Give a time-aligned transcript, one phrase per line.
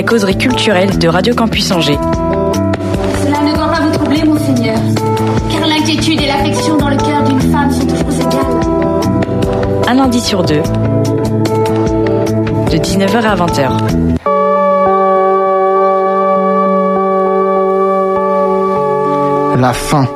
[0.00, 1.98] La causerie culturelle de Radio Campus Angers.
[3.22, 4.78] Cela ne doit pas vous troubler, monseigneur,
[5.50, 8.60] car l'inquiétude et l'affection dans le cœur d'une femme sont toujours égales.
[9.88, 10.62] Un lundi sur deux.
[12.70, 13.72] De 19h à 20h.
[19.60, 20.08] La faim,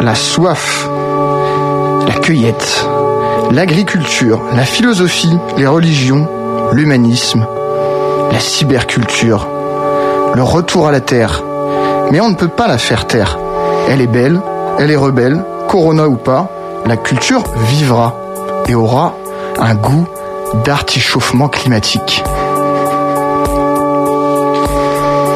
[0.00, 0.88] la soif,
[2.08, 2.86] la cueillette,
[3.50, 6.26] l'agriculture, la philosophie, les religions,
[6.72, 7.46] l'humanisme,
[8.32, 9.46] la cyberculture,
[10.34, 11.42] le retour à la Terre.
[12.10, 13.38] Mais on ne peut pas la faire taire.
[13.88, 14.40] Elle est belle,
[14.78, 16.48] elle est rebelle, corona ou pas,
[16.86, 18.16] la culture vivra
[18.68, 19.14] et aura
[19.60, 20.06] un goût
[20.64, 22.24] d'artichauffement climatique.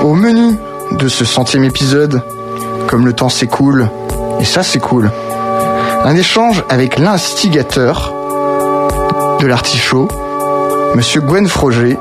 [0.05, 0.59] Au menu
[0.93, 2.23] de ce centième épisode,
[2.87, 3.89] comme le temps s'écoule,
[4.41, 5.11] et ça cool,
[6.05, 8.13] un échange avec l'instigateur
[9.41, 10.09] de l'artichaut,
[10.95, 11.99] Monsieur Gwen Froger,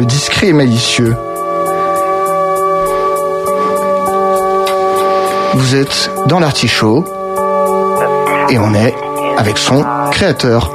[0.00, 1.14] le discret et malicieux.
[5.52, 7.04] Vous êtes dans l'artichaut
[8.48, 8.94] et on est
[9.36, 10.74] avec son créateur.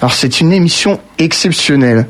[0.00, 2.08] Alors c'est une émission exceptionnelle.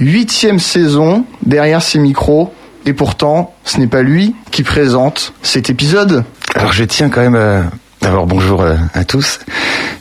[0.00, 2.54] Huitième saison derrière ses micros.
[2.86, 6.24] Et pourtant, ce n'est pas lui qui présente cet épisode.
[6.54, 7.64] Alors je tiens quand même à...
[8.02, 9.38] D'abord bonjour euh, à tous.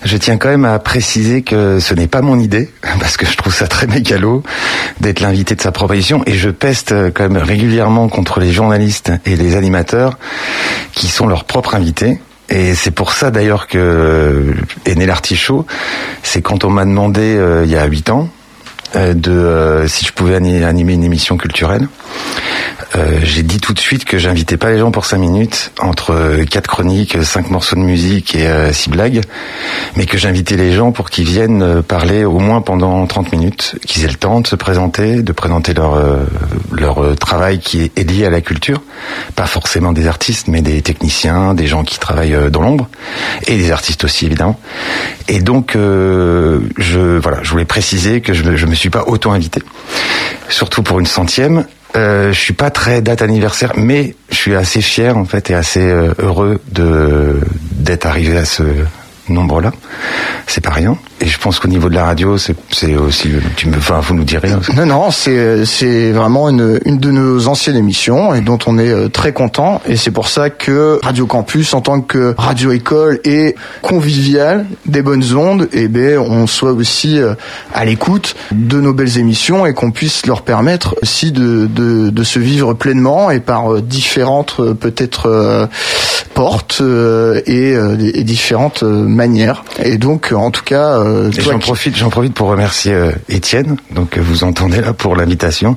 [0.03, 3.37] Je tiens quand même à préciser que ce n'est pas mon idée, parce que je
[3.37, 4.41] trouve ça très mégalo
[4.99, 9.11] d'être l'invité de sa proposition, et je peste euh, quand même régulièrement contre les journalistes
[9.27, 10.17] et les animateurs
[10.93, 12.19] qui sont leurs propres invités.
[12.49, 15.67] Et c'est pour ça d'ailleurs que est né l'artichaut.
[16.23, 18.40] C'est quand on m'a demandé euh, il y a huit ans euh,
[18.95, 21.87] de euh, si je pouvais ani- animer une émission culturelle.
[22.97, 26.11] Euh, j'ai dit tout de suite que j'invitais pas les gens pour cinq minutes entre
[26.13, 29.21] euh, quatre chroniques, cinq morceaux de musique et euh, six blagues,
[29.95, 33.75] mais que j'invitais les gens pour qu'ils viennent euh, parler au moins pendant 30 minutes,
[33.87, 36.17] qu'ils aient le temps de se présenter, de présenter leur euh,
[36.73, 38.81] leur euh, travail qui est- lié à la culture,
[39.37, 42.89] pas forcément des artistes, mais des techniciens, des gens qui travaillent euh, dans l'ombre
[43.47, 44.59] et des artistes aussi évidemment.
[45.29, 49.61] Et donc euh, je voilà, je voulais préciser que je me suis pas auto invité,
[50.49, 51.65] surtout pour une centième.
[51.95, 55.53] Euh, je suis pas très date anniversaire, mais je suis assez fier en fait et
[55.53, 57.35] assez euh, heureux de
[57.71, 58.63] d'être arrivé à ce
[59.29, 59.71] nombre-là.
[60.47, 60.97] C'est pas rien.
[61.21, 64.23] Et je pense qu'au niveau de la radio, c'est aussi, tu me, enfin, vous nous
[64.23, 64.49] direz.
[64.75, 69.07] Non, non, c'est vraiment une, une de nos anciennes émissions et dont on est euh,
[69.07, 69.81] très content.
[69.87, 75.01] Et c'est pour ça que Radio Campus, en tant que radio école et convivial des
[75.03, 77.35] bonnes ondes, eh ben on soit aussi euh,
[77.73, 82.23] à l'écoute de nos belles émissions et qu'on puisse leur permettre aussi de, de, de
[82.23, 85.69] se vivre pleinement et par euh, différentes peut-être
[86.33, 86.81] portes
[87.45, 87.75] et
[88.23, 88.83] différentes
[89.27, 89.53] euh.
[89.83, 93.77] Et donc, en tout cas, euh, J'en qui- profite, j'en profite pour remercier euh, Étienne,
[93.91, 95.75] donc que vous entendez là pour l'invitation,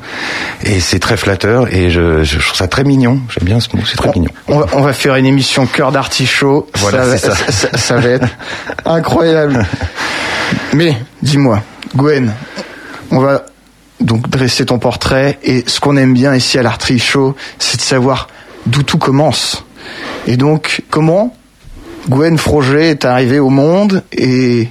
[0.65, 3.21] et c'est très flatteur et je, je trouve ça très mignon.
[3.29, 4.31] J'aime bien ce mot, c'est très mignon.
[4.49, 6.69] On va, on va faire une émission cœur d'artichaut.
[6.77, 7.53] Voilà, ça, va- c'est ça.
[7.71, 8.29] ça- ça va être
[8.85, 9.67] incroyable.
[10.73, 11.63] Mais dis-moi,
[11.97, 12.33] Gwen,
[13.11, 13.45] on va
[14.01, 18.29] donc dresser ton portrait et ce qu'on aime bien ici à l'artichaut, c'est de savoir
[18.67, 19.65] d'où tout commence.
[20.27, 21.35] Et donc, comment
[22.09, 24.69] Gwen Froger est arrivée au monde et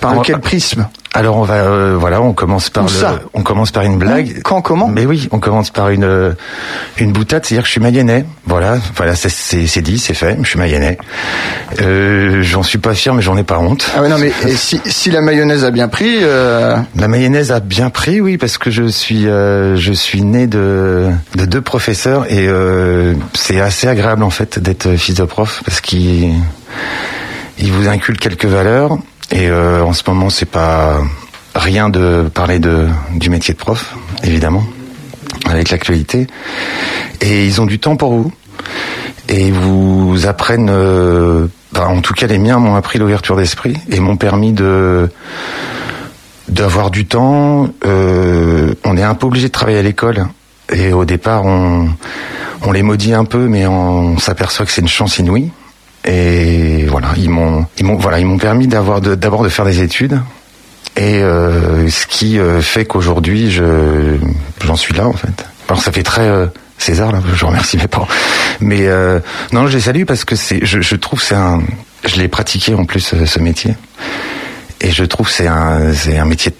[0.00, 3.42] par quel prisme Alors on va, euh, voilà, on commence par Où le, ça on
[3.42, 4.40] commence par une blague.
[4.42, 6.32] Quand, comment Mais oui, on commence par une euh,
[6.98, 8.24] une boutade, c'est-à-dire que je suis mayennais.
[8.46, 9.28] Voilà, voilà, c'est-
[9.82, 10.36] dit, c'est fait.
[10.42, 10.98] Je suis mayennais.
[11.80, 13.90] Euh, j'en suis pas fier, mais j'en ai pas honte.
[13.96, 17.52] Ah ouais, non mais et si, si la mayonnaise a bien pris, euh, La mayonnaise
[17.52, 21.60] a bien pris, oui, parce que je suis euh, je suis né de de deux
[21.60, 26.34] professeurs et euh, c'est assez agréable en fait d'être fils de prof parce qu'il
[27.58, 28.98] il vous inculque quelques valeurs
[29.30, 31.00] et euh, en ce moment c'est pas
[31.54, 34.64] rien de parler de du métier de prof évidemment
[35.48, 36.26] avec l'actualité
[37.20, 38.32] et ils ont du temps pour vous
[39.28, 41.46] et vous apprennent euh,
[41.76, 45.10] en tout cas les miens m'ont appris l'ouverture d'esprit et m'ont permis de
[46.48, 47.68] d'avoir du temps.
[47.84, 50.26] Euh, on est un peu obligé de travailler à l'école.
[50.72, 51.88] Et au départ, on,
[52.62, 55.50] on les maudit un peu, mais on s'aperçoit que c'est une chance inouïe.
[56.04, 59.82] Et voilà, ils m'ont, ils m'ont, voilà, ils m'ont permis d'avoir d'abord de faire des
[59.82, 60.20] études.
[60.96, 64.16] Et euh, ce qui euh, fait qu'aujourd'hui, je,
[64.64, 65.44] j'en suis là en fait.
[65.68, 66.46] Alors ça fait très euh,
[66.78, 68.08] César là, je remercie mes parents.
[68.60, 69.20] Mais euh,
[69.52, 71.62] non, je les salue parce que c'est, je, je trouve c'est un,
[72.04, 73.74] je l'ai pratiqué en plus euh, ce métier.
[74.80, 76.52] Et je trouve c'est un, c'est un métier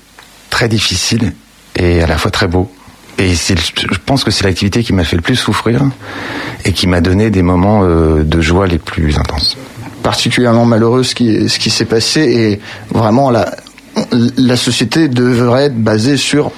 [0.50, 1.32] très difficile
[1.76, 2.70] et à la fois très beau.
[3.18, 5.82] Et je pense que c'est l'activité qui m'a fait le plus souffrir
[6.64, 9.56] et qui m'a donné des moments euh, de joie les plus intenses.
[10.02, 12.60] particulièrement malheureux ce qui, ce qui s'est passé et
[12.96, 13.50] vraiment la,
[14.36, 16.52] la société devrait être basée sur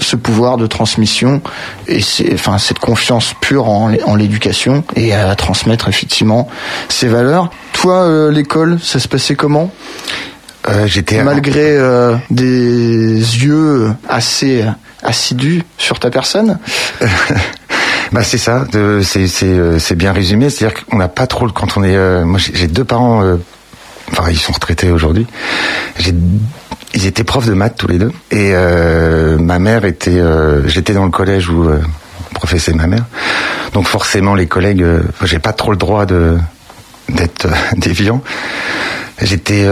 [0.00, 1.40] ce pouvoir de transmission
[1.86, 6.48] et c'est, enfin, cette confiance pure en, l'é- en l'éducation et à transmettre effectivement
[6.88, 7.50] ces valeurs.
[7.72, 9.70] Toi, euh, l'école, ça se passait comment?
[10.68, 14.64] Euh, j'étais Malgré euh, des yeux assez
[15.02, 16.58] assidus sur ta personne?
[18.10, 18.66] Bah c'est ça,
[19.02, 20.50] c'est euh, c'est bien résumé.
[20.50, 21.96] C'est-à-dire qu'on n'a pas trop le quand on est.
[21.96, 23.36] euh, moi j'ai deux parents, euh,
[24.10, 25.26] enfin ils sont retraités aujourd'hui.
[26.94, 30.10] Ils étaient profs de maths tous les deux et euh, ma mère était.
[30.18, 31.80] euh, J'étais dans le collège où euh,
[32.34, 33.04] professait ma mère.
[33.72, 34.84] Donc forcément les collègues,
[35.22, 36.36] j'ai pas trop le droit de
[37.08, 38.20] d'être déviant.
[39.22, 39.66] J'étais,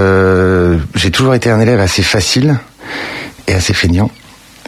[0.94, 2.58] j'ai toujours été un élève assez facile
[3.48, 4.10] et assez feignant.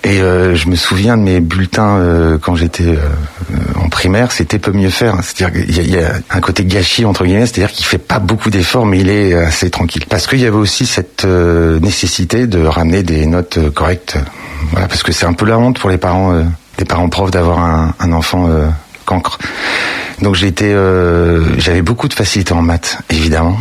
[0.04, 2.98] Et euh, je me souviens de mes bulletins euh, quand j'étais euh,
[3.76, 5.14] en primaire, c'était peut mieux faire.
[5.22, 8.50] C'est-à-dire qu'il y, y a un côté gâchis entre guillemets, c'est-à-dire qu'il fait pas beaucoup
[8.50, 10.04] d'efforts, mais il est assez tranquille.
[10.08, 14.16] Parce qu'il y avait aussi cette euh, nécessité de ramener des notes euh, correctes.
[14.72, 16.42] Voilà, parce que c'est un peu la honte pour les parents, euh,
[16.78, 18.66] des parents profs d'avoir un, un enfant euh,
[19.04, 19.38] cancre.
[20.20, 23.56] Donc euh, j'avais beaucoup de facilité en maths, évidemment.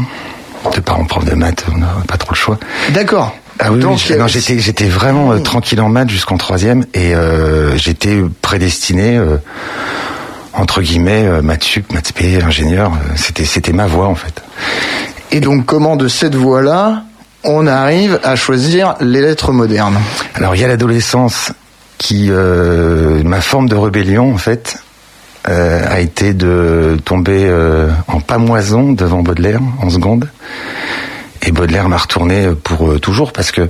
[0.76, 2.60] De parents profs de maths, on n'a pas trop le choix.
[2.94, 3.36] D'accord.
[3.63, 6.86] Ah oui, Donc, oui, je- non, j'étais, j'étais vraiment euh, tranquille en maths jusqu'en troisième
[6.96, 9.38] et euh, j'étais prédestiné, euh,
[10.54, 12.92] entre guillemets, euh, maths sup, maths spé, ingénieur.
[12.94, 14.42] euh, c'était, c'était ma voie en fait.
[15.31, 17.04] Et donc, comment de cette voie-là,
[17.44, 19.98] on arrive à choisir les lettres modernes?
[20.36, 21.52] Alors il y a l'adolescence
[21.98, 24.78] qui, euh, ma forme de rébellion en fait,
[25.50, 30.28] euh, a été de tomber euh, en pamoison devant Baudelaire en seconde.
[31.44, 33.70] Et Baudelaire m'a retourné pour euh, toujours parce que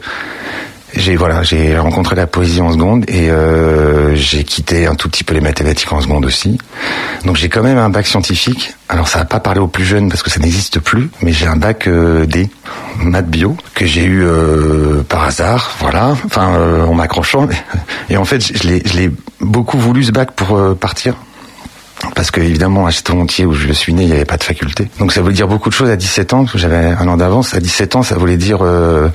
[0.95, 5.23] j'ai voilà, j'ai rencontré la poésie en seconde et euh, j'ai quitté un tout petit
[5.23, 6.57] peu les mathématiques en seconde aussi.
[7.25, 8.73] Donc j'ai quand même un bac scientifique.
[8.89, 11.47] Alors ça va pas parler aux plus jeunes parce que ça n'existe plus, mais j'ai
[11.47, 12.50] un bac euh, D,
[13.00, 17.47] maths bio, que j'ai eu euh, par hasard, voilà, enfin euh, en m'accrochant.
[18.09, 21.15] Et en fait, je l'ai, beaucoup voulu ce bac pour euh, partir.
[22.15, 24.89] Parce que évidemment, à Château-Gontier, où je suis né, il n'y avait pas de faculté.
[25.00, 27.18] Donc ça voulait dire beaucoup de choses à 17 ans, parce que j'avais un an
[27.18, 27.53] d'avance.
[27.53, 29.09] À 17 ans, ça voulait dire euh,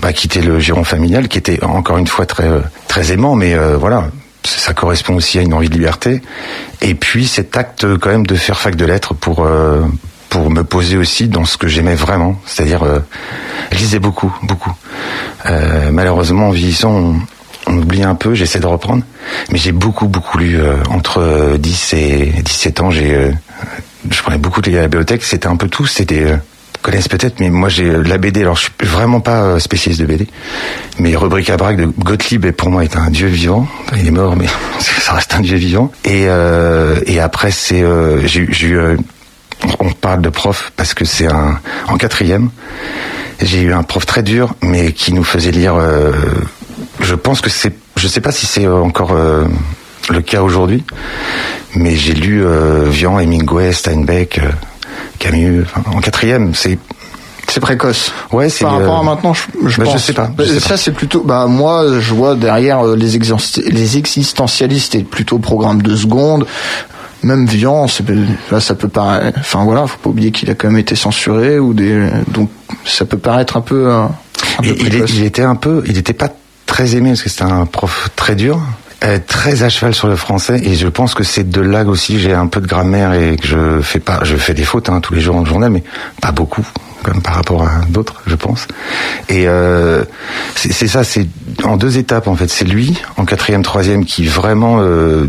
[0.00, 2.48] bah, quitter le giron familial, qui était encore une fois très
[2.88, 4.10] très aimant, mais euh, voilà,
[4.44, 6.22] ça correspond aussi à une envie de liberté.
[6.82, 9.82] Et puis cet acte quand même de faire fac de lettres pour euh,
[10.28, 12.98] pour me poser aussi dans ce que j'aimais vraiment, c'est-à-dire euh,
[13.72, 14.72] lisais beaucoup, beaucoup.
[15.46, 17.14] Euh, malheureusement, en vieillissant,
[17.66, 19.02] on, oublie un peu, j'essaie de reprendre,
[19.50, 20.56] mais j'ai beaucoup, beaucoup lu.
[20.58, 23.32] euh, entre euh, 10 et 17 ans, j'ai, euh,
[24.10, 26.24] je prenais beaucoup de livres à la bibliothèque, c'était un peu tout, c'était...
[26.24, 26.36] Euh,
[26.86, 28.42] connaissent peut-être, mais moi j'ai euh, la BD.
[28.42, 30.28] Alors je suis vraiment pas euh, spécialiste de BD,
[31.00, 33.66] mais Rubrique à braque de Gottlieb pour moi est un dieu vivant.
[33.96, 34.46] Il est mort, mais
[34.78, 35.90] ça reste un dieu vivant.
[36.04, 38.96] Et euh, et après c'est euh, j'ai j'ai euh,
[39.80, 41.58] on parle de prof parce que c'est un
[41.88, 42.50] en quatrième.
[43.42, 45.74] J'ai eu un prof très dur, mais qui nous faisait lire.
[47.06, 49.44] Euh, je pense que c'est, je sais pas si c'est encore euh,
[50.10, 50.84] le cas aujourd'hui,
[51.74, 54.50] mais j'ai lu euh, Vian, Hemingway, Steinbeck, euh,
[55.18, 55.64] Camus.
[55.92, 56.78] en quatrième, c'est
[57.48, 58.12] C'est précoce.
[58.32, 60.02] ouais, c'est Par rapport euh, à maintenant, je, je bah, je pense.
[60.04, 61.22] sais pas, je Bah, sais ça, c'est plutôt.
[61.22, 66.46] Bah moi, je vois derrière euh, les, exist- les existentialistes et plutôt programme de seconde.
[67.22, 67.86] Même Vian,
[68.52, 69.38] là, ça peut paraître.
[69.40, 72.08] Enfin voilà, faut pas oublier qu'il a quand même été censuré ou des.
[72.28, 72.50] Donc
[72.84, 73.86] ça peut paraître un peu.
[73.88, 74.02] euh,
[74.58, 76.28] un peu Et il, il était un peu, il était pas
[76.66, 78.60] très aimé parce que c'était un prof très dur,
[79.04, 80.60] euh, très à cheval sur le français.
[80.62, 83.46] Et je pense que c'est de là aussi j'ai un peu de grammaire et que
[83.46, 85.84] je fais pas, je fais des fautes hein, tous les jours le journal, mais
[86.20, 86.66] pas beaucoup
[87.06, 88.66] comme par rapport à d'autres, je pense.
[89.28, 90.04] Et euh,
[90.56, 91.28] c'est ça, c'est
[91.62, 92.50] en deux étapes en fait.
[92.50, 95.28] C'est lui en quatrième, troisième qui vraiment euh,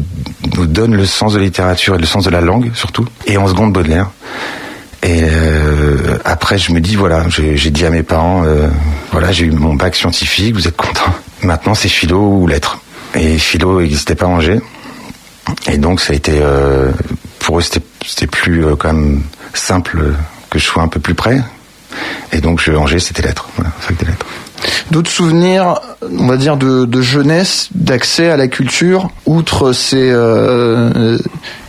[0.56, 3.06] nous donne le sens de littérature et le sens de la langue surtout.
[3.27, 4.10] Et en seconde Baudelaire.
[5.04, 8.68] Et euh, après, je me dis voilà, j'ai dit à mes parents, euh,
[9.12, 11.13] voilà, j'ai eu mon bac scientifique, vous êtes contents.
[11.44, 12.80] Maintenant, c'est philo ou lettres.
[13.16, 14.60] Et philo n'existait pas à Angers.
[15.72, 16.92] Et donc, ça a été euh,
[17.39, 19.22] pour eux, c'était plus euh, quand même
[19.54, 20.13] simple
[20.50, 21.42] que je sois un peu plus près.
[22.34, 24.25] Et donc, je, Angers, c'était lettres, voilà, fac des lettres.
[24.92, 31.18] D'autres souvenirs, on va dire, de, de jeunesse, d'accès à la culture, outre ces, euh,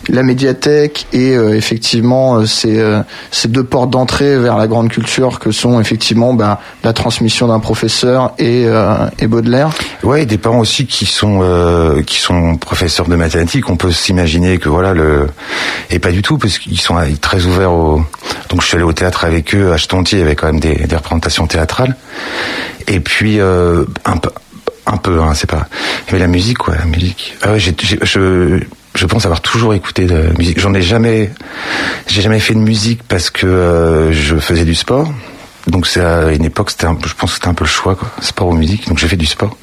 [0.09, 3.01] la médiathèque et euh, effectivement euh, ces, euh,
[3.31, 7.59] ces deux portes d'entrée vers la grande culture que sont effectivement bah, la transmission d'un
[7.59, 8.67] professeur et,
[9.27, 9.69] Baudelaire.
[10.01, 11.43] Ouais, des parents aussi qui sont
[12.05, 13.69] qui sont professeurs de mathématiques.
[13.69, 15.27] On peut s'imaginer que voilà le
[15.91, 18.03] et pas du tout parce qu'ils sont très ouverts au.
[18.49, 20.59] Donc je suis allé au théâtre avec eux à Chetontier, il y avait quand même
[20.59, 21.95] des, représentations théâtrales.
[22.87, 24.29] Et puis un peu
[24.89, 25.67] un peu, hein, c'est pas.
[26.11, 27.35] Mais la musique, quoi, la musique.
[27.41, 28.59] Ah ouais, je,
[28.95, 30.59] je pense avoir toujours écouté de musique.
[30.59, 31.31] J'en ai jamais,
[32.07, 35.11] j'ai jamais fait de musique parce que euh, je faisais du sport.
[35.67, 38.09] Donc c'est à une époque, c'était, je pense que c'était un peu le choix, quoi,
[38.21, 38.87] sport ou musique.
[38.87, 39.55] Donc j'ai fait du sport.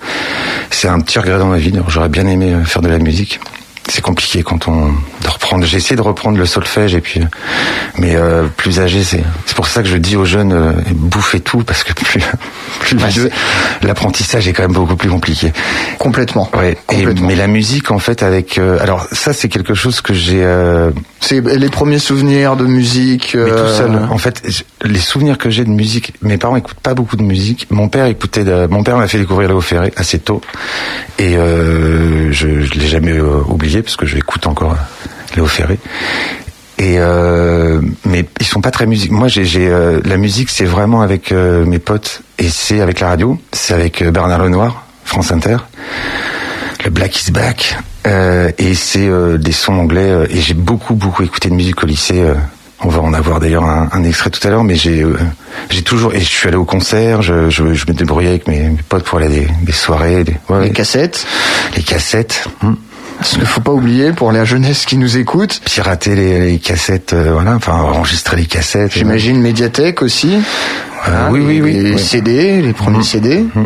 [0.71, 1.73] C'est un petit regret dans ma vie.
[1.89, 3.41] J'aurais bien aimé euh, faire de la musique
[3.89, 5.65] c'est compliqué quand on de reprendre.
[5.65, 7.21] J'ai essayé de reprendre le solfège et puis,
[7.99, 11.41] mais euh, plus âgé, c'est c'est pour ça que je dis aux jeunes euh, bouffez
[11.41, 12.21] tout parce que plus
[12.81, 13.09] plus bah,
[13.83, 15.53] l'apprentissage est quand même beaucoup plus compliqué.
[15.99, 16.51] Complètement.
[16.57, 16.77] Ouais.
[17.23, 20.43] mais la musique en fait avec euh, alors ça c'est quelque chose que j'ai.
[20.43, 20.91] Euh,
[21.21, 23.35] c'est les premiers souvenirs de musique.
[23.35, 23.91] Mais tout seul.
[24.11, 24.43] En fait,
[24.83, 27.67] les souvenirs que j'ai de musique, mes parents écoutent pas beaucoup de musique.
[27.71, 28.45] Mon père écoutait.
[28.45, 28.67] De...
[28.67, 30.41] Mon père m'a fait découvrir Léo Ferré assez tôt
[31.19, 35.79] et je je l'ai jamais oublié parce que je l'écoute encore euh, Léo Ferré.
[36.79, 39.11] Et euh, mais ils sont pas très musique.
[39.11, 43.39] Moi, j'ai euh, la musique, c'est vraiment avec mes potes et c'est avec la radio.
[43.53, 45.57] C'est avec Bernard Lenoir, France Inter.
[46.85, 47.79] Le Black is Back
[48.59, 50.29] et c'est des sons anglais.
[50.31, 52.23] et j'ai beaucoup beaucoup écouté de musique au lycée.
[52.81, 55.05] on va en avoir d'ailleurs un, extrait tout à l'heure, mais j'ai
[55.71, 57.23] j'ai toujours et je suis allé au concert.
[57.23, 60.71] Je, je, me débrouillais avec mes, potes pour aller à des, des soirées, des, les
[60.71, 61.27] cassettes,
[61.75, 62.49] les cassettes.
[62.63, 62.75] Hmm.
[63.23, 65.61] Ce qu'il faut pas oublier pour la jeunesse qui nous écoute.
[65.65, 68.93] Pirater les, cassettes, euh, voilà, enfin enregistrer les cassettes.
[68.93, 70.39] J'imagine médiathèque aussi.
[71.09, 73.03] Euh, oui, oui, oui, Les CD, les premiers mmh.
[73.03, 73.39] CD.
[73.41, 73.65] Mmh.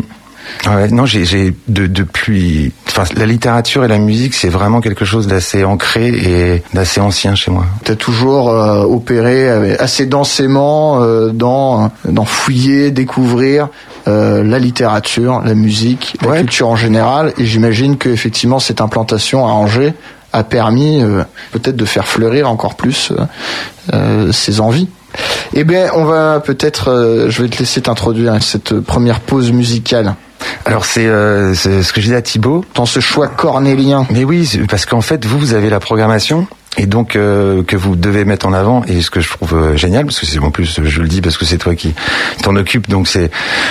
[0.67, 5.27] Ouais, non, j'ai de, depuis, enfin, la littérature et la musique, c'est vraiment quelque chose
[5.27, 7.65] d'assez ancré et d'assez ancien chez moi.
[7.83, 13.69] Tu as toujours euh, opéré assez densément euh, dans, dans fouiller, découvrir
[14.07, 19.45] euh, la littérature, la musique, la culture en général, et j'imagine que effectivement cette implantation
[19.47, 19.93] à Angers
[20.33, 21.03] a permis
[21.51, 23.11] peut-être de faire fleurir encore plus
[24.31, 24.87] ses envies.
[25.53, 30.15] Eh bien, on va peut-être, je vais te laisser t'introduire cette première pause musicale.
[30.65, 32.65] Alors euh, c'est ce que je disais à Thibaut.
[32.75, 34.05] Dans ce choix cornélien.
[34.11, 37.97] Mais oui, parce qu'en fait, vous, vous avez la programmation et donc euh, que vous
[37.97, 40.51] devez mettre en avant et ce que je trouve euh, génial parce que c'est en
[40.51, 41.93] plus je le dis parce que c'est toi qui
[42.43, 43.29] t'en occupe donc c'est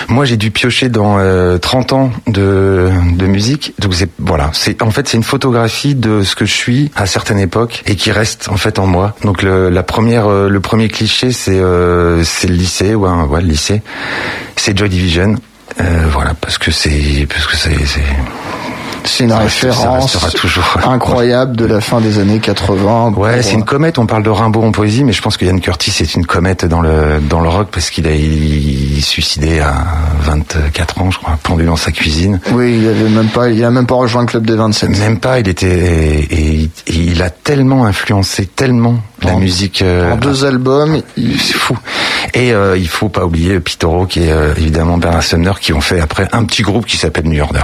[0.08, 1.16] moi j'ai dû piocher dans
[1.58, 6.22] 30 ans de, de musique donc c'est voilà c'est en fait c'est une photographie de
[6.22, 9.40] ce que je suis à certaines époques et qui reste en fait en moi donc
[9.40, 11.58] le, la première le premier cliché c'est
[12.22, 13.80] c'est le lycée ouais, ouais le lycée
[14.56, 15.50] c'est Joy Division euh,
[16.10, 18.00] voilà, parce que c'est parce que c'est
[19.04, 20.16] c'est une référence
[20.85, 23.14] incroyable de la fin des années 80.
[23.16, 23.99] Ouais, c'est une comète.
[23.99, 26.64] On parle de Rimbaud en poésie, mais je pense que Yann Curtis est une comète
[26.64, 29.75] dans le dans le rock parce qu'il a il, suicidé à
[30.23, 32.40] 24 ans, je crois, pendu dans sa cuisine.
[32.52, 34.99] Oui, il avait même pas, il a même pas rejoint le club des 27.
[34.99, 35.40] Même pas.
[35.40, 39.83] Il était et, il a tellement influencé tellement la musique.
[39.83, 41.78] Euh, en deux albums, c'est fou.
[42.35, 45.80] Et euh, il faut pas oublier Pitoro qui est euh, évidemment Bernard Sumner qui ont
[45.80, 47.62] fait après un petit groupe qui s'appelle New Order.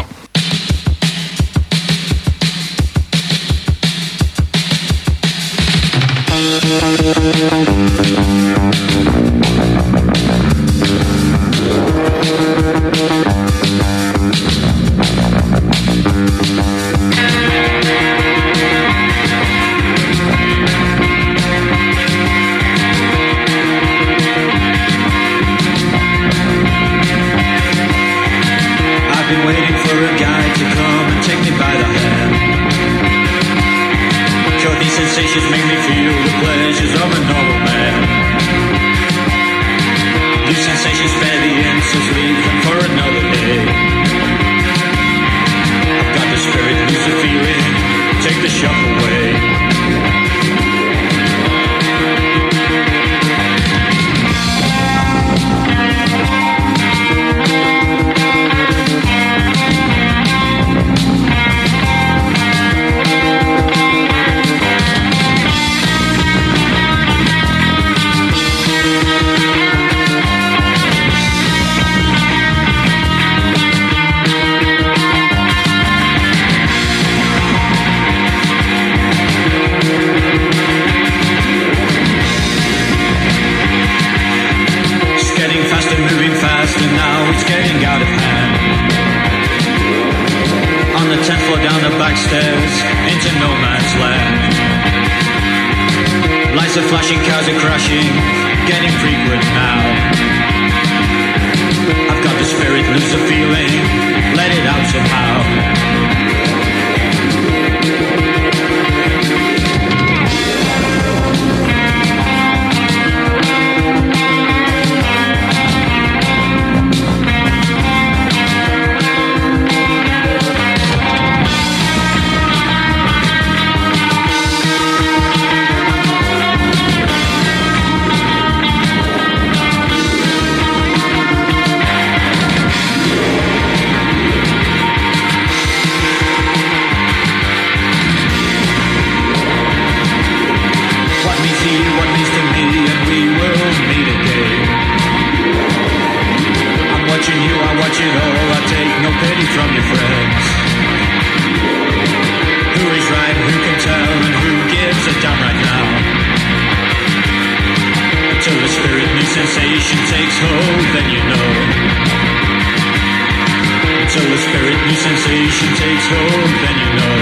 [164.56, 167.20] Spirit new sensation takes hold, then you know.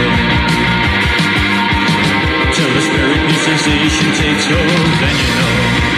[2.55, 5.94] Till the spirit new sensation takes hold, then you know.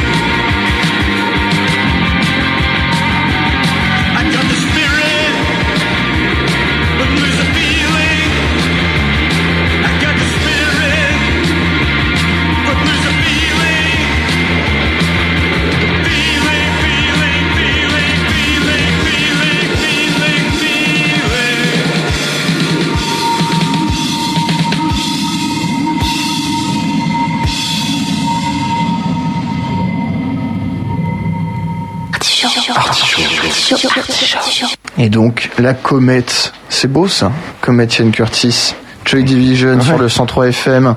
[34.98, 38.74] Et donc, la comète, c'est beau ça, comète Ian Curtis,
[39.04, 40.96] Joy Division sur le 103 FM.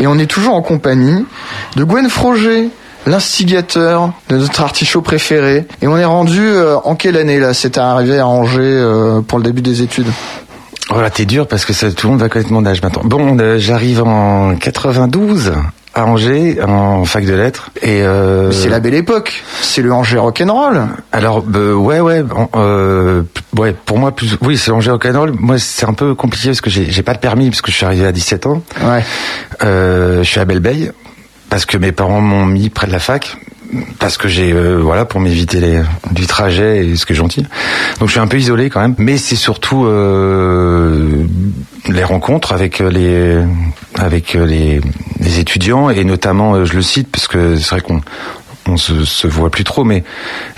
[0.00, 1.26] Et on est toujours en compagnie
[1.76, 2.70] de Gwen Froger,
[3.06, 5.66] l'instigateur de notre artichaut préféré.
[5.82, 7.52] Et on est rendu euh, en quelle année là?
[7.52, 10.06] C'est arrivé à Angers euh, pour le début des études
[10.88, 13.02] Voilà, t'es dur parce que ça, tout le monde va connaître mon âge maintenant.
[13.04, 15.52] Bon, euh, j'arrive en 92
[15.94, 17.70] à Angers, en fac de lettres.
[17.82, 20.86] Et euh, C'est la belle époque, c'est le Angers rock'n'roll.
[21.12, 22.22] Alors, bah, ouais, ouais,
[22.56, 23.22] euh,
[23.56, 25.32] ouais, pour moi, plus, oui, c'est Angers rock'n'roll.
[25.38, 27.76] Moi, c'est un peu compliqué parce que j'ai j'ai pas de permis parce que je
[27.76, 28.62] suis arrivé à 17 ans.
[28.82, 29.04] Ouais.
[29.62, 30.92] Euh, je suis à Belleveille
[31.50, 33.36] parce que mes parents m'ont mis près de la fac
[33.98, 35.80] parce que j'ai euh, voilà pour m'éviter les
[36.10, 37.42] du trajet et ce que est gentil.
[37.98, 41.24] Donc je suis un peu isolé quand même, mais c'est surtout euh,
[41.88, 43.38] les rencontres avec les
[43.98, 44.80] avec les,
[45.20, 48.00] les étudiants et notamment euh, je le cite parce que c'est vrai qu'on
[48.68, 50.04] on se, se voit plus trop, mais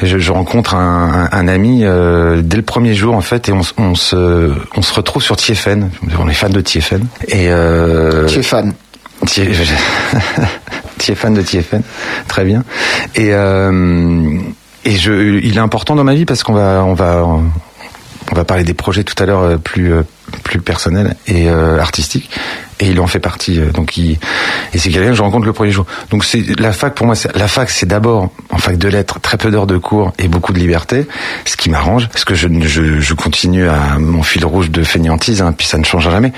[0.03, 3.53] je, je rencontre un, un, un ami euh, dès le premier jour en fait et
[3.53, 5.89] on, on se on se retrouve sur TFN.
[6.19, 8.43] On est fan de TFN et euh, Tu
[11.13, 11.35] es fan.
[11.35, 11.83] Tie- Tu es fan de TFN,
[12.29, 12.65] très bien.
[13.15, 14.39] Et euh,
[14.85, 17.25] et je, il est important dans ma vie parce qu'on va on va
[18.33, 20.03] on va parler des projets tout à l'heure euh, plus euh,
[20.43, 22.31] plus personnels et artistiques
[22.81, 24.19] et il en fait partie donc et
[24.75, 27.47] c'est quelqu'un que je rencontre le premier jour donc c'est la fac pour moi la
[27.47, 30.59] fac c'est d'abord en fac de lettres très peu d'heures de cours et beaucoup de
[30.59, 31.07] liberté
[31.45, 35.41] ce qui m'arrange parce que je, je je continue à mon fil rouge de fainéantise
[35.41, 36.33] hein, puis ça ne changera jamais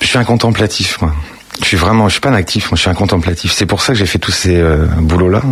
[0.00, 1.12] je suis un contemplatif moi
[1.60, 3.52] je suis vraiment, je suis pas un actif, moi, je suis un contemplatif.
[3.52, 5.42] C'est pour ça que j'ai fait tous ces euh, boulots-là.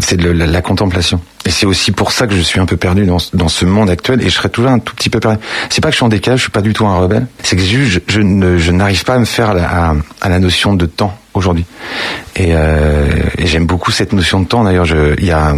[0.00, 1.20] C'est, de la, la contemplation.
[1.46, 3.88] Et c'est aussi pour ça que je suis un peu perdu dans, dans ce monde
[3.88, 4.20] actuel.
[4.20, 5.38] Et je serai toujours un tout petit peu perdu.
[5.70, 7.26] C'est pas que je suis en décalage, je suis pas du tout un rebelle.
[7.42, 10.38] C'est que je, je ne, je n'arrive pas à me faire à, à, à la
[10.40, 11.64] notion de temps aujourd'hui.
[12.36, 13.06] Et, euh,
[13.38, 14.64] et j'aime beaucoup cette notion de temps.
[14.64, 14.86] D'ailleurs,
[15.18, 15.54] il y a,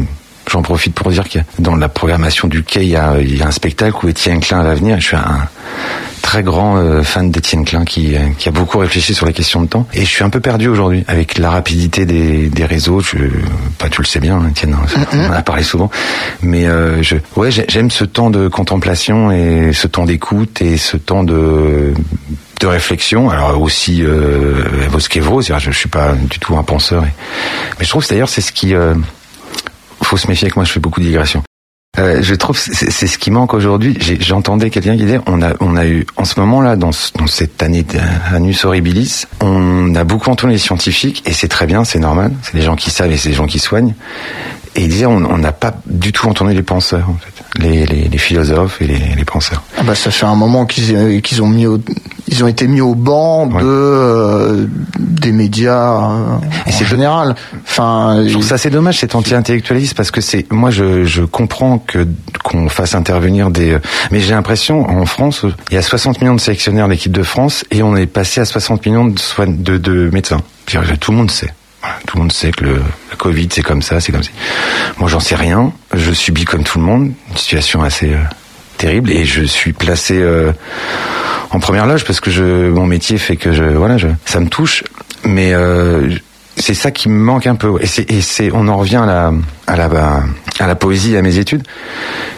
[0.50, 3.96] j'en profite pour dire que dans la programmation du Quai, il y a, un spectacle
[4.04, 5.00] où Étienne Klein va venir.
[5.00, 5.48] Je suis un
[6.22, 9.62] très grand euh, fan d'Étienne Klein qui, euh, qui a beaucoup réfléchi sur les questions
[9.62, 9.86] de temps.
[9.94, 13.02] Et je suis un peu perdu aujourd'hui avec la rapidité des, réseaux.
[13.78, 15.90] Pas tu le sais bien, Étienne, hein, on en a parlé souvent.
[16.42, 17.02] Mais euh,
[17.36, 21.94] ouais, j'ai- j'aime ce temps de contemplation et ce temps d'écoute et ce temps de
[22.62, 27.88] réflexion, alors aussi euh, c'est-à-dire je, je suis pas du tout un penseur, mais je
[27.88, 28.74] trouve d'ailleurs c'est ce qui,
[30.10, 31.42] faut se méfier avec moi, je fais beaucoup de digressions.
[31.98, 33.96] Euh, je trouve que c'est ce qui manque aujourd'hui.
[34.20, 37.12] J'entendais quelqu'un qui disait on a on a eu en ce moment là dans, ce-
[37.18, 41.82] dans cette année d'Anus Horribilis, on a beaucoup entendu les scientifiques et c'est très bien,
[41.84, 42.32] c'est normal.
[42.42, 43.94] C'est des gens qui savent et c'est des gens qui soignent.
[44.76, 47.60] Et il disait on n'a pas du tout entendu les penseurs, en fait.
[47.62, 49.62] les, les, les philosophes et les, les penseurs.
[49.78, 51.80] Ah bah ça fait un moment qu'ils euh, qu'ils ont mis au,
[52.28, 54.66] ils ont été mis au banc de euh,
[54.98, 57.34] des médias euh, Et c'est- général.
[57.66, 61.78] Enfin, Je trouve ça assez dommage cet anti-intellectualisme parce que c'est moi je, je comprends
[61.78, 62.06] que
[62.44, 63.76] qu'on fasse intervenir des
[64.12, 67.22] mais j'ai l'impression en France il y a 60 millions de sélectionnaires de l'équipe de
[67.24, 70.40] France et on est passé à 60 millions de soin- de, de médecins.
[71.00, 71.52] Tout le monde sait.
[72.06, 72.82] Tout le monde sait que le,
[73.16, 74.30] Covid c'est comme ça, c'est comme ça.
[74.98, 75.72] Moi j'en sais rien.
[75.94, 78.18] Je subis comme tout le monde une situation assez euh,
[78.78, 80.52] terrible et je suis placé euh,
[81.50, 84.84] en première loge parce que mon métier fait que voilà, ça me touche.
[85.24, 86.14] Mais euh,
[86.56, 87.78] c'est ça qui me manque un peu.
[87.82, 89.02] Et on en revient
[89.66, 91.62] à la, poésie, à mes études.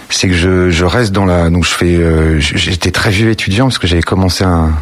[0.09, 3.79] C'est que je, je reste dans la, donc je fais, j'étais très vieux étudiant parce
[3.79, 4.73] que j'avais commencé un,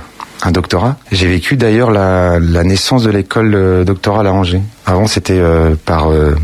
[0.43, 0.97] un doctorat.
[1.13, 4.63] J'ai vécu d'ailleurs la, la naissance de l'école euh, doctorale à Angers.
[4.87, 6.35] Avant, c'était euh, par euh,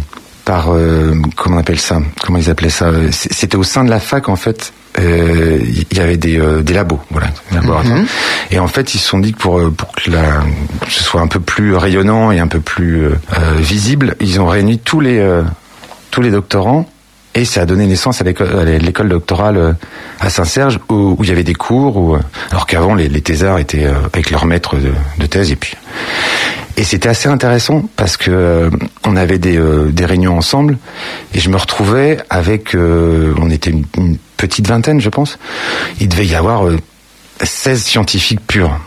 [0.44, 1.98] par euh, comment on appelle ça?
[2.22, 2.86] Comment ils appelaient ça?
[2.86, 4.72] Euh, C'était au sein de la fac en fait.
[4.98, 5.58] euh,
[5.90, 7.98] Il y avait des, euh, des labos, voilà, des laboratoires.
[8.50, 10.42] Et en fait, ils se sont dit que pour euh, pour que, la,
[10.84, 14.40] que ce soit un peu plus rayonnant et un peu plus euh, euh, visible, ils
[14.40, 15.42] ont réuni tous les euh,
[16.12, 16.88] tous les doctorants
[17.36, 19.72] et ça a donné naissance à l'école doctorale euh,
[20.20, 22.20] à Saint-Serge où, il y avait des cours, où, euh,
[22.50, 25.58] alors qu'avant les, thésards étaient euh, avec leur maître de, thèse et
[26.78, 28.70] et c'était assez intéressant parce que
[29.04, 29.58] on avait des,
[30.04, 30.76] réunions ensemble
[31.34, 35.38] et je me retrouvais avec on était une, une petite vingtaine je pense.
[36.00, 36.76] Il devait y avoir euh,
[37.42, 38.78] 16 scientifiques purs.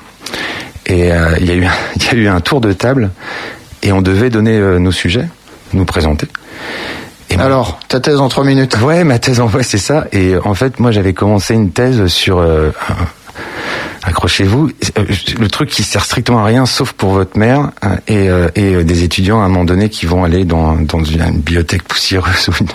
[0.85, 1.09] Et
[1.39, 3.09] il y a eu un- il y a eu un tour de table
[3.81, 5.27] et on devait donner nos sujets
[5.73, 6.27] nous présenter
[7.29, 8.77] et Alors, ta thèse en trois minutes.
[8.81, 10.05] Ouais, ma thèse en ouais, c'est ça.
[10.11, 12.37] Et en fait, moi, j'avais commencé une thèse sur.
[12.39, 12.71] euh,
[14.03, 15.03] accrochez-vous, euh,
[15.39, 18.73] le truc qui sert strictement à rien, sauf pour votre mère hein, et, euh, et
[18.75, 21.83] euh, des étudiants à un moment donné qui vont aller dans, dans une, une bibliothèque
[21.83, 22.47] poussiéreuse.
[22.49, 22.67] ou une-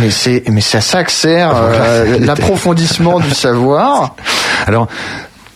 [0.00, 4.16] Mais c'est- Mais c'est à ça que sert euh, l'approfondissement du savoir.
[4.66, 4.88] Alors,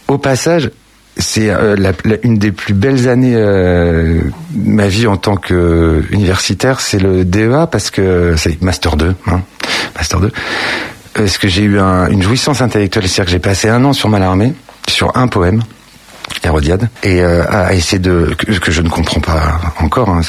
[0.09, 0.71] au passage,
[1.17, 4.21] c'est euh, la- une des plus belles années euh,
[4.51, 9.15] de ma vie en tant que universitaire, c'est le DEA parce que c'est master 2,
[9.27, 9.41] hein,
[9.97, 10.31] master 2.
[11.15, 14.09] Parce que j'ai eu un- une jouissance intellectuelle, c'est-à-dire que j'ai passé un an sur
[14.09, 14.55] Mallarmé,
[14.89, 15.63] sur un poème.
[16.45, 16.89] Hérodiade.
[17.03, 20.21] Et euh, à essayer de que, je ne comprends pas encore hein,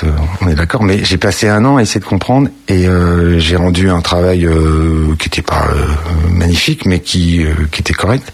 [0.42, 3.56] on est d'accord mais j'ai passé un an à essayer de comprendre et euh, j'ai
[3.56, 5.86] rendu un travail euh, qui était pas euh,
[6.30, 7.46] magnifique mais qui
[7.78, 8.32] était correct.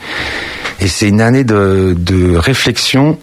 [0.82, 3.18] Et c'est une année de, réflexion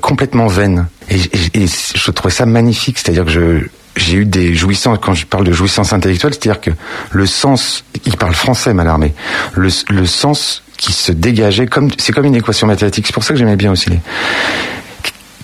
[0.00, 0.86] complètement vaine.
[1.10, 1.18] Et,
[1.66, 5.92] je trouvais ça magnifique, c'est-à-dire que j'ai eu des jouissances, quand je parle de jouissance
[5.92, 6.70] intellectuelle, c'est-à-dire que
[7.10, 9.12] le sens, il parle français, Mallarmé,
[9.54, 13.34] le, le sens qui se dégageait, comme c'est comme une équation mathématique, c'est pour ça
[13.34, 14.00] que j'aimais bien aussi les...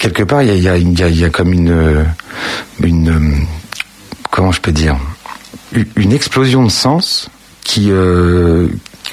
[0.00, 2.04] Quelque part, il y a, y, y, a, y a comme une,
[2.82, 3.46] une...
[4.32, 4.96] Comment je peux dire?
[5.94, 7.30] Une explosion de sens
[7.62, 7.86] qui...
[7.90, 8.66] Euh,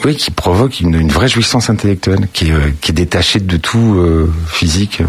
[0.04, 3.96] oui, qui provoque une, vraie jouissance intellectuelle, qui est, euh, qui est détachée de tout
[3.96, 5.04] euh, physique.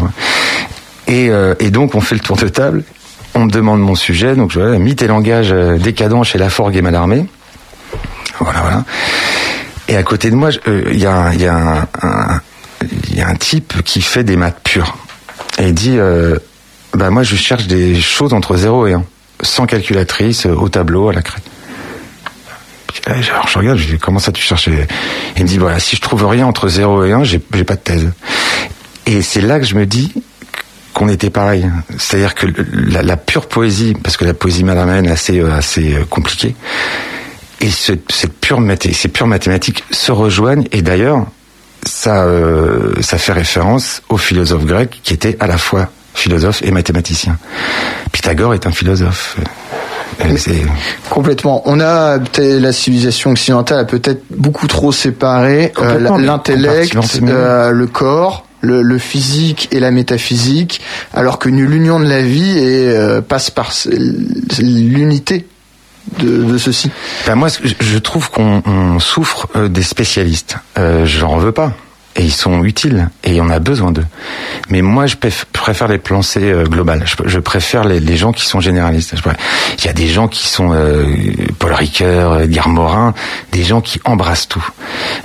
[1.07, 1.31] Et,
[1.71, 2.83] donc, on fait le tour de table.
[3.33, 4.35] On me demande mon sujet.
[4.35, 7.25] Donc, je voilà, mythe et langage décadent chez Laforgue et Mallarmé.
[8.39, 8.85] Voilà, voilà.
[9.87, 11.87] Et à côté de moi, euh, il y a, y, a
[13.13, 14.97] y a un type qui fait des maths pures.
[15.59, 16.37] Et il dit, euh,
[16.93, 19.03] bah moi, je cherche des choses entre 0 et 1.
[19.41, 21.41] Sans calculatrice, euh, au tableau, à la craie.
[23.07, 24.69] Euh, Alors je regarde, je dis comment ça tu cherches
[25.35, 27.79] Il me dit voilà, si je trouve rien entre 0 et 1, j'ai pas de
[27.79, 28.11] thèse.
[29.05, 30.13] Et c'est là que je me dis
[30.93, 31.69] qu'on était pareil.
[31.97, 36.55] C'est-à-dire que la, la pure poésie, parce que la poésie malamène est assez, assez compliquée,
[37.61, 41.25] et ce, cette pure mathé- ces pures mathématiques se rejoignent, et d'ailleurs,
[41.85, 46.71] ça, euh, ça fait référence au philosophe grec qui était à la fois philosophe et
[46.71, 47.37] mathématicien.
[48.11, 49.37] Pythagore est un philosophe.
[49.39, 50.23] Euh,
[51.11, 51.61] Complètement.
[51.65, 58.45] On a la civilisation occidentale a peut-être beaucoup trop séparé euh, l'intellect, euh, le corps,
[58.61, 60.81] le, le physique et la métaphysique,
[61.13, 63.71] alors que l'union de la vie est, euh, passe par
[64.59, 65.45] l'unité
[66.19, 66.89] de, de ceci.
[67.25, 70.57] Ben moi, je- trouve qu'on on souffre euh, des spécialistes.
[70.77, 71.73] Euh, J'en veux pas.
[72.19, 73.09] Et ils sont utiles.
[73.23, 74.05] Et on a besoin d'eux.
[74.69, 77.05] Mais moi, je préf- préfère les pensées euh, globales.
[77.25, 79.13] Je, préfère les, les gens qui sont généralistes.
[79.77, 81.05] Il y a des gens qui sont euh,
[81.59, 83.13] Paul Ricoeur, Edgar Morin,
[83.51, 84.67] des gens qui embrassent tout.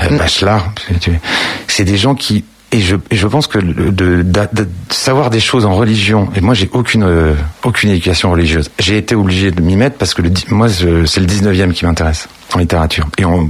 [0.03, 1.21] Euh, Bachelard, tu- tu-
[1.66, 5.41] c'est des gens qui et je, et je pense que de, d'a- de savoir des
[5.41, 8.71] choses en religion, et moi j'ai aucune euh, aucune éducation religieuse.
[8.79, 10.85] J'ai été obligé de m'y mettre parce que le, moi c'est
[11.21, 13.49] le 19e qui m'intéresse en littérature et en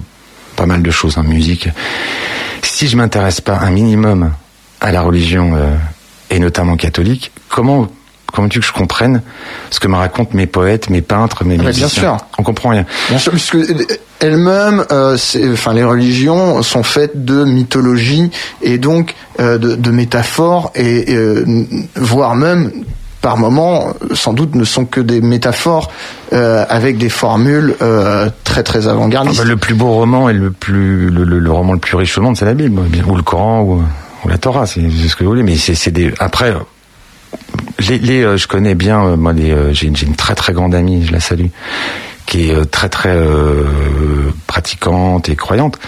[0.57, 1.69] pas mal de choses en musique.
[2.63, 4.33] Si je m'intéresse pas un minimum
[4.81, 5.75] à la religion euh,
[6.31, 7.89] et notamment catholique, comment
[8.33, 9.23] comment tu que je comprenne
[9.71, 12.27] ce que me racontent mes poètes, mes peintres, mes Ah bah, musiciens bien sûr.
[12.38, 12.85] On comprend rien.
[13.11, 13.57] Bien sûr, puisque
[14.21, 15.16] elles-mêmes, euh,
[15.53, 18.31] enfin les religions sont faites de mythologie
[18.62, 21.45] et donc euh, de, de métaphores et euh,
[21.97, 22.71] voire même
[23.21, 25.92] par moments, sans doute, ne sont que des métaphores
[26.33, 29.38] euh, avec des formules euh, très très Ah avant-gardistes.
[29.38, 32.18] bah, le plus beau roman et le plus le, le- le roman le plus riche
[32.18, 33.83] au monde, c'est la Bible, ou le Coran ou,
[34.25, 35.45] ou la Torah, c'est ce que vous voulez.
[35.45, 36.53] Mais c'est c'est des après.
[37.90, 41.12] Les, euh, je connais bien, euh, moi, euh, j'ai une, très très grande amie, je
[41.12, 41.49] la salue,
[42.27, 43.18] qui est très très
[44.47, 45.79] pratiquante et croyante,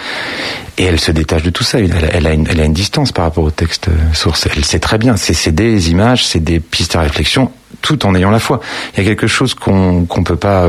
[0.77, 1.79] et elle se détache de tout ça.
[1.79, 4.47] Elle, a, une, distance par rapport au texte source.
[4.53, 5.15] Elle sait très bien.
[5.15, 8.59] C'est, c'est des images, c'est des pistes à réflexion, tout en ayant la foi.
[8.93, 10.67] Il y a quelque chose qu'on qu'on peut pas.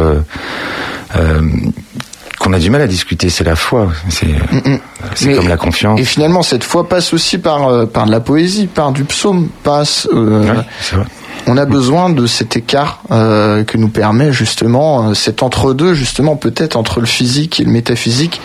[2.46, 3.88] Qu'on a du mal à discuter, c'est la foi.
[4.08, 5.98] C'est, comme la confiance.
[5.98, 9.48] Et finalement, cette foi passe aussi par, euh, par de la poésie, par du psaume,
[9.64, 10.08] passe.
[10.12, 11.04] euh, vrai.
[11.48, 16.34] On a besoin de cet écart euh, que nous permet justement euh, cet entre-deux, justement
[16.34, 18.40] peut-être entre le physique et le métaphysique,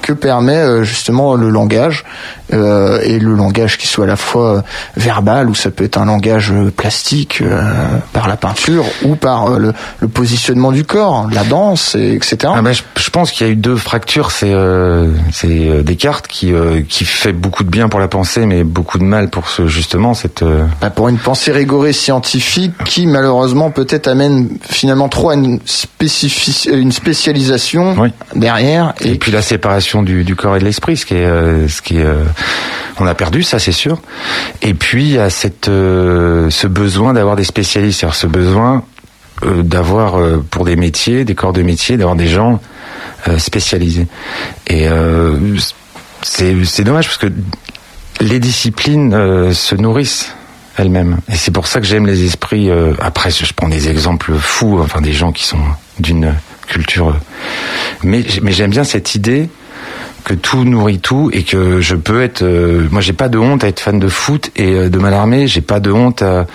[0.00, 2.04] que permet euh, justement le langage
[2.54, 4.62] euh, et le langage qui soit à la fois euh,
[4.96, 7.60] verbal ou ça peut être un langage plastique euh,
[8.14, 12.38] par la peinture ou par le, le positionnement du corps, la danse, et, etc.
[12.54, 14.30] Ah ben, je, je pense qu'il y a eu deux fractures.
[14.30, 18.64] C'est euh, c'est Descartes qui euh, qui fait beaucoup de bien pour la pensée, mais
[18.64, 20.42] beaucoup de mal pour ce justement cette.
[20.42, 22.45] euh, Bah, pour une pensée rigorée scientifique
[22.84, 25.58] qui malheureusement peut-être amène finalement trop à une,
[26.72, 28.10] une spécialisation Oui.
[28.34, 31.68] derrière et, puis la séparation du, du corps et de l'esprit, ce qui est euh,
[31.68, 32.04] ce qui est.
[32.04, 32.24] euh,
[32.98, 34.00] on a perdu ça, c'est sûr.
[34.62, 38.84] Et puis il y a cette euh, ce besoin d'avoir des spécialistes, c'est-à-dire ce besoin
[39.44, 42.60] euh, d'avoir euh, pour des métiers, des corps de métier, d'avoir des gens
[43.28, 44.06] euh, spécialisés.
[44.66, 45.36] Et euh,
[46.22, 47.26] c'est c'est dommage parce que
[48.20, 50.32] les disciplines euh, se nourrissent
[50.76, 51.18] elles-mêmes.
[51.30, 52.70] Et c'est pour ça que j'aime les esprits.
[52.70, 55.58] euh, après, je prends des exemples fous, enfin des gens qui sont
[55.98, 56.34] d'une
[56.68, 57.08] culture.
[57.08, 57.14] euh,
[58.02, 59.48] mais mais j'aime bien cette idée
[60.24, 62.42] que tout nourrit tout et que je peux être.
[62.42, 65.46] euh, moi, j'ai pas de honte à être fan de foot et euh, de Mallarmé.
[65.46, 66.46] J'ai pas de honte à,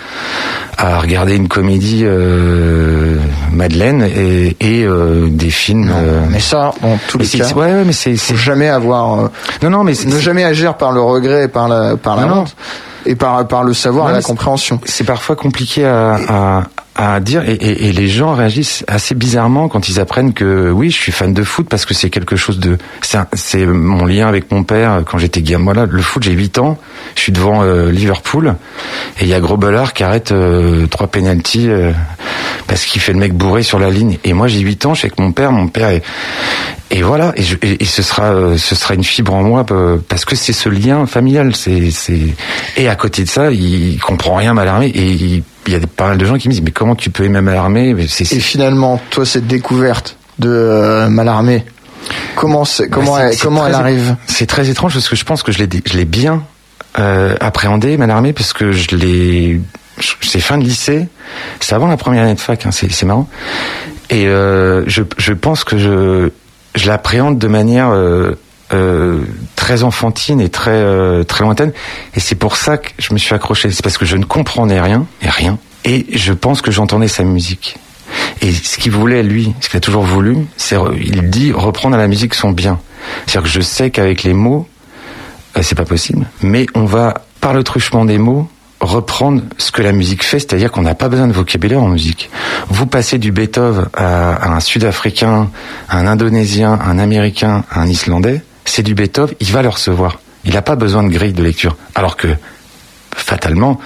[0.76, 3.16] à regarder une comédie euh,
[3.50, 5.90] Madeleine et, et euh, des films.
[5.94, 9.30] euh, Mais ça, en tous les cas, ouais, ouais, mais c'est jamais avoir,
[9.62, 12.54] non, non, mais ne jamais agir par le regret, et par la, par honte,
[13.06, 14.80] et par, par le savoir Non, et la compréhension.
[14.84, 16.62] c'est parfois compliqué à, à,
[16.94, 20.90] à dire et, et, et les gens réagissent assez bizarrement quand ils apprennent que oui,
[20.90, 22.76] je suis fan de foot parce que c'est quelque chose de
[23.32, 25.64] c'est mon lien avec mon père quand j'étais gamin.
[25.72, 26.78] Voilà, le foot, j'ai 8 ans,
[27.14, 28.56] je suis devant euh, Liverpool
[29.20, 31.92] et il y a Grobelard qui arrête euh, trois penalties euh,
[32.66, 35.00] parce qu'il fait le mec bourré sur la ligne et moi j'ai 8 ans, je
[35.00, 36.02] suis avec mon père, mon père est
[36.90, 39.96] et voilà, et, je- et ce sera, euh, ce sera une fibre en moi euh,
[40.10, 41.56] parce que c'est ce lien familial.
[41.56, 42.20] C'est, c'est,
[42.76, 45.78] et à côté de ça, il, comprend rien à l'armée et il, il y a
[45.78, 48.30] des, pas mal de gens qui me disent mais comment tu peux aimer l'armée C'est,
[48.32, 51.64] Et finalement, toi, cette découverte de euh, Mallarmé,
[52.34, 54.16] comment, c'est, comment, Bah, c'est- elle, c'est comment elle arrive?
[54.26, 56.42] c'est très étrange parce que je pense que je l'ai, je l'ai bien
[56.98, 59.60] euh, appréhendé l'armée parce que je l'ai,
[60.20, 61.06] c'est fin de lycée,
[61.60, 63.28] c'est avant la première année de fac, hein, c'est, c'est marrant.
[64.10, 66.30] Et euh, je, je pense que je,
[66.74, 67.90] je l'appréhende de manière
[68.72, 69.20] euh,
[69.56, 71.72] très enfantine et très euh, très lointaine.
[72.14, 73.70] Et c'est pour ça que je me suis accroché.
[73.70, 75.58] C'est parce que je ne comprenais rien et rien.
[75.84, 77.76] Et je pense que j'entendais sa musique.
[78.40, 81.98] Et ce qu'il voulait, lui, ce qu'il a toujours voulu, c'est, il dit, reprendre à
[81.98, 82.78] la musique son bien.
[83.26, 84.68] C'est-à-dire que je sais qu'avec les mots,
[85.56, 88.48] euh, c'est pas possible, mais on va, par le truchement des mots,
[88.80, 92.30] reprendre ce que la musique fait, c'est-à-dire qu'on n'a pas besoin de vocabulaire en musique.
[92.68, 95.50] Vous passez du Beethoven à, un Sud-Africain,
[95.88, 100.20] un Indonésien, un Américain, un Islandais, c'est du Beethoven, il va le recevoir.
[100.44, 101.76] Il n'a pas besoin de grille de lecture.
[101.94, 102.28] Alors que,
[103.14, 103.78] fatalement,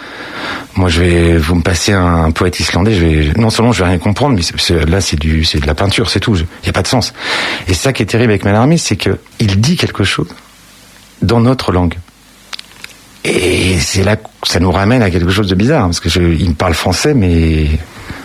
[0.76, 4.36] moi je vais, vous me passez un, poète islandais, non seulement je vais rien comprendre,
[4.36, 6.36] mais là c'est du, c'est de la peinture, c'est tout.
[6.36, 7.12] Il n'y a pas de sens.
[7.68, 10.28] Et ça qui est terrible avec Mallarmé, c'est que il dit quelque chose
[11.22, 11.94] dans notre langue.
[13.24, 16.50] Et c'est là que ça nous ramène à quelque chose de bizarre, parce que il
[16.50, 17.66] me parle français, mais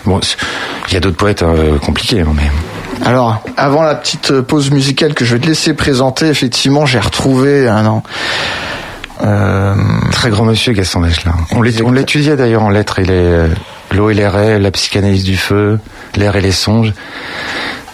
[0.05, 0.19] bon,
[0.87, 2.49] il y a d'autres poètes euh, compliqués, hein, mais
[3.05, 7.67] Alors, avant la petite pause musicale que je vais te laisser présenter, effectivement, j'ai retrouvé
[7.67, 8.03] un an.
[9.23, 9.75] Euh,
[10.11, 11.37] très grand monsieur Gaston Bachelard.
[11.51, 13.47] On l'ét- on l'étudiait d'ailleurs en lettres et les euh,
[13.91, 15.79] l'eau et les raies, la psychanalyse du feu,
[16.15, 16.93] l'air et les songes.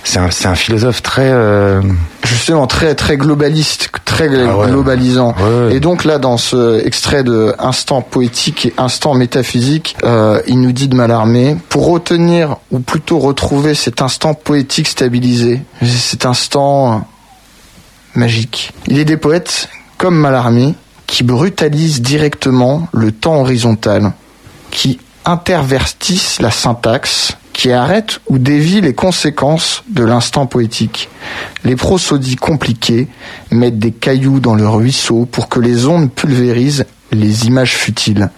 [0.07, 1.81] C'est un, philosophe très euh,
[2.23, 4.67] justement très très globaliste, très Ah ouais.
[4.67, 5.35] globalisant.
[5.37, 5.75] Ouais.
[5.75, 10.71] Et donc là, dans ce extrait de Instant poétique et Instant métaphysique, euh, il nous
[10.71, 16.97] dit de Mallarmé, pour retenir ou plutôt retrouver cet instant poétique stabilisé, cet instant euh,
[18.15, 18.71] magique.
[18.87, 19.67] Il est des poètes
[19.97, 24.13] comme Mallarmé qui brutalisent directement le temps horizontal,
[24.71, 31.09] qui intervertissent la syntaxe, qui arrêtent ou dévient les conséquences de l'instant poétique.
[31.63, 33.07] Les prosodies compliquées
[33.49, 38.29] mettent des cailloux dans le ruisseau pour que les ondes pulvérisent les images futiles,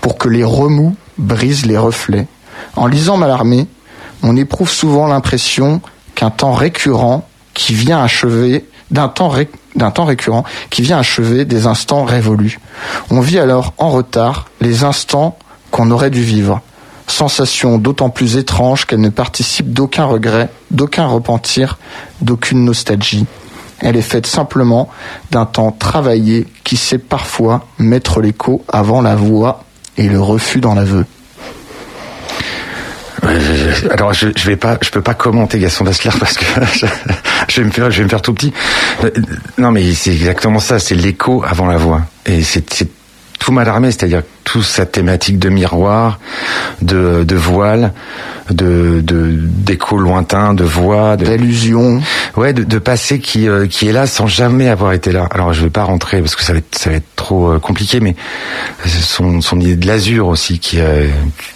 [0.00, 2.26] pour que les remous brisent les reflets.
[2.74, 3.68] En lisant Mallarmé,
[4.24, 5.80] on éprouve souvent l'impression
[6.16, 12.58] qu'un temps récurrent qui vient achever d'un temps récurrent qui vient achever des instants révolus.
[13.10, 15.38] On vit alors en retard les instants
[15.70, 16.60] qu'on aurait dû vivre.
[17.06, 21.78] Sensation d'autant plus étrange qu'elle ne participe d'aucun regret, d'aucun repentir,
[22.20, 23.26] d'aucune nostalgie.
[23.80, 24.88] Elle est faite simplement
[25.30, 29.64] d'un temps travaillé qui sait parfois mettre l'écho avant la voix
[29.98, 31.04] et le refus dans l'aveu.
[33.90, 36.86] Alors je, je vais pas, je peux pas commenter Gaston Bachelard parce que je,
[37.48, 38.52] je vais me faire, je vais me faire tout petit.
[39.04, 39.10] Euh,
[39.58, 42.02] Non mais c'est exactement ça, c'est l'écho avant la voix.
[42.24, 42.88] Et c'est
[43.38, 46.18] tout mal armé, c'est-à-dire toute cette thématique de miroir,
[46.82, 47.92] de, de voile,
[48.50, 52.00] de de- d'écho lointain, de voix, de, D'allusion,
[52.36, 55.26] Ouais, de, de passé qui euh, qui est là sans jamais avoir été là.
[55.30, 57.58] Alors je vais pas rentrer parce que ça va être ça va être trop euh,
[57.58, 58.14] compliqué, mais
[58.84, 61.08] son son idée de l'azur aussi qui euh,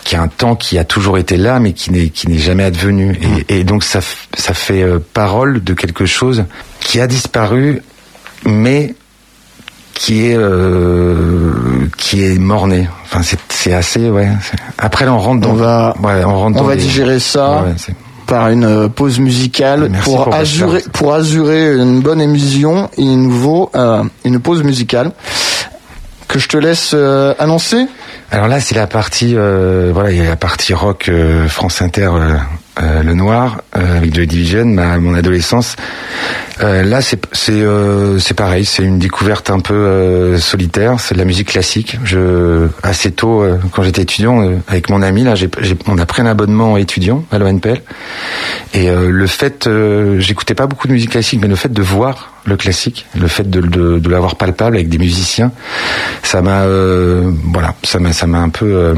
[0.05, 2.65] qui a un temps qui a toujours été là, mais qui n'est qui n'est jamais
[2.65, 3.19] advenu.
[3.49, 4.01] Et, et donc ça
[4.37, 6.45] ça fait euh, parole de quelque chose
[6.81, 7.83] qui a disparu,
[8.47, 8.95] mais
[10.03, 11.53] qui est euh,
[11.99, 12.89] qui est morné.
[13.05, 14.29] Enfin c'est c'est assez ouais.
[14.79, 17.65] Après là on rentre dans On va- ouais, on rentre on dans va digérer ça.
[17.65, 17.75] Ouais,
[18.27, 20.93] par une euh, pause musicale Merci pour, pour azurer, Bachelard.
[20.93, 22.89] pour azurer une bonne émission.
[22.97, 25.11] Il nous vaut euh, une pause musicale
[26.29, 27.87] que je te laisse euh, annoncer.
[28.31, 31.83] Alors là, c'est la partie, euh, voilà, il y a la partie rock euh, France
[31.83, 32.09] Inter,
[32.81, 35.77] euh, le Noir euh, avec Joy Division, ma mon adolescence.
[36.63, 41.01] Euh, là, c'est c'est euh, c'est pareil, c'est une découverte un peu euh, solitaire.
[41.01, 41.99] C'est de la musique classique.
[42.05, 45.49] Je assez tôt, euh, quand j'étais étudiant, avec mon ami là, j'ai
[45.87, 47.81] on a pris un abonnement étudiant à l'ONPL.
[48.75, 49.69] Et le fait,
[50.19, 53.49] j'écoutais pas beaucoup de musique classique, mais le fait de voir le classique, le fait
[53.51, 55.51] de, de, de l'avoir palpable avec des musiciens,
[56.23, 58.95] ça m'a, voilà, ça m'a, ça m'a un peu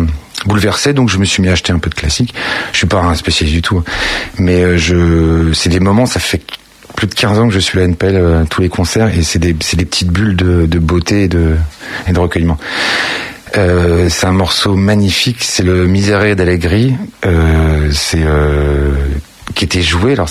[0.47, 0.93] bouleversé.
[0.93, 2.35] Donc je me suis mis à acheter un peu de classique.
[2.73, 3.85] Je suis pas un spécialiste du tout, hein.
[4.39, 6.43] mais euh, je, c'est des moments, ça fait
[6.97, 9.39] plus de 15 ans que je suis à NPL euh, tous les concerts et c'est
[9.39, 11.57] des, petites bulles de, beauté et de,
[12.15, 12.59] recueillement.
[13.57, 16.95] Euh, c'est un morceau magnifique, c'est le Miserere d'Allegri,
[19.55, 20.13] qui était joué.
[20.13, 20.29] Alors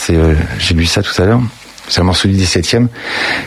[0.59, 1.41] j'ai lu ça tout à l'heure.
[1.87, 2.87] C'est un morceau du 17e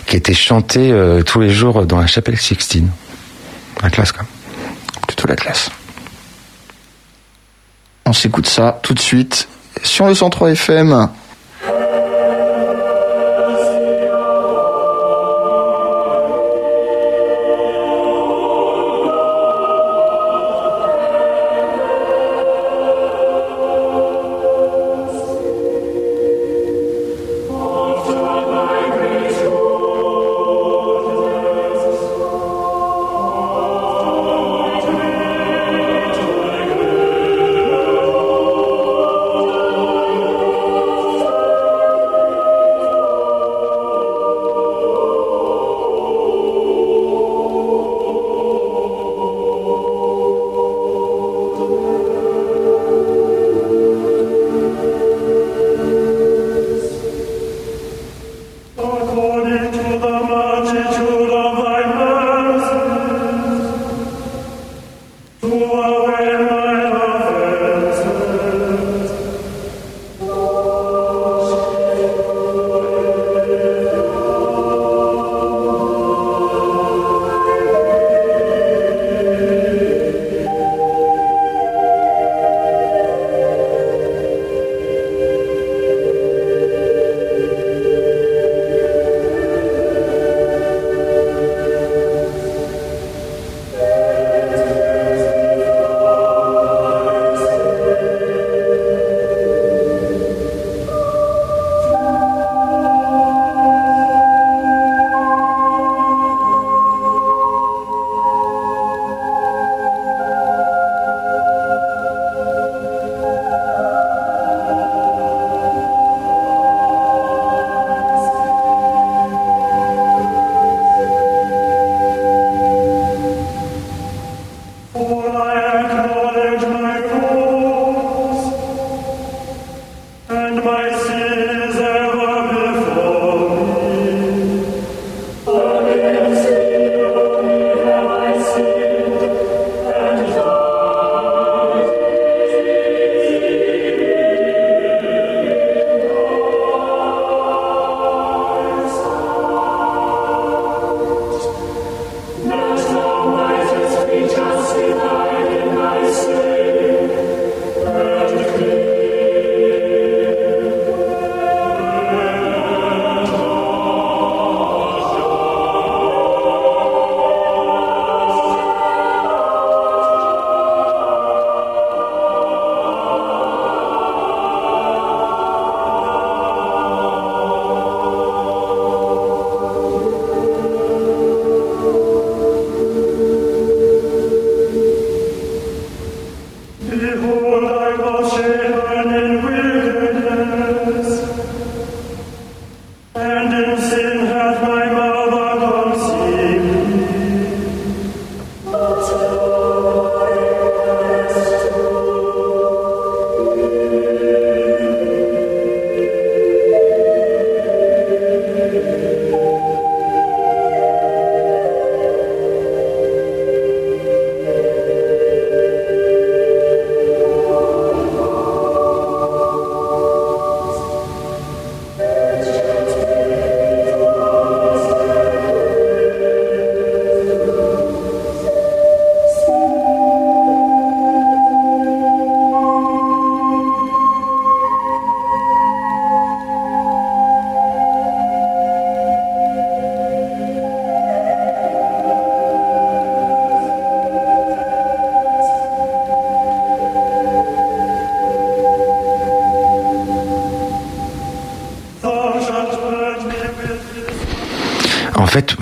[0.07, 0.93] qui était chanté
[1.25, 2.91] tous les jours dans la chapelle Sixtine.
[3.83, 4.25] La classe quoi.
[5.07, 5.71] Plutôt la classe.
[8.07, 9.49] On s'écoute ça tout de suite
[9.83, 11.09] sur le 103 FM.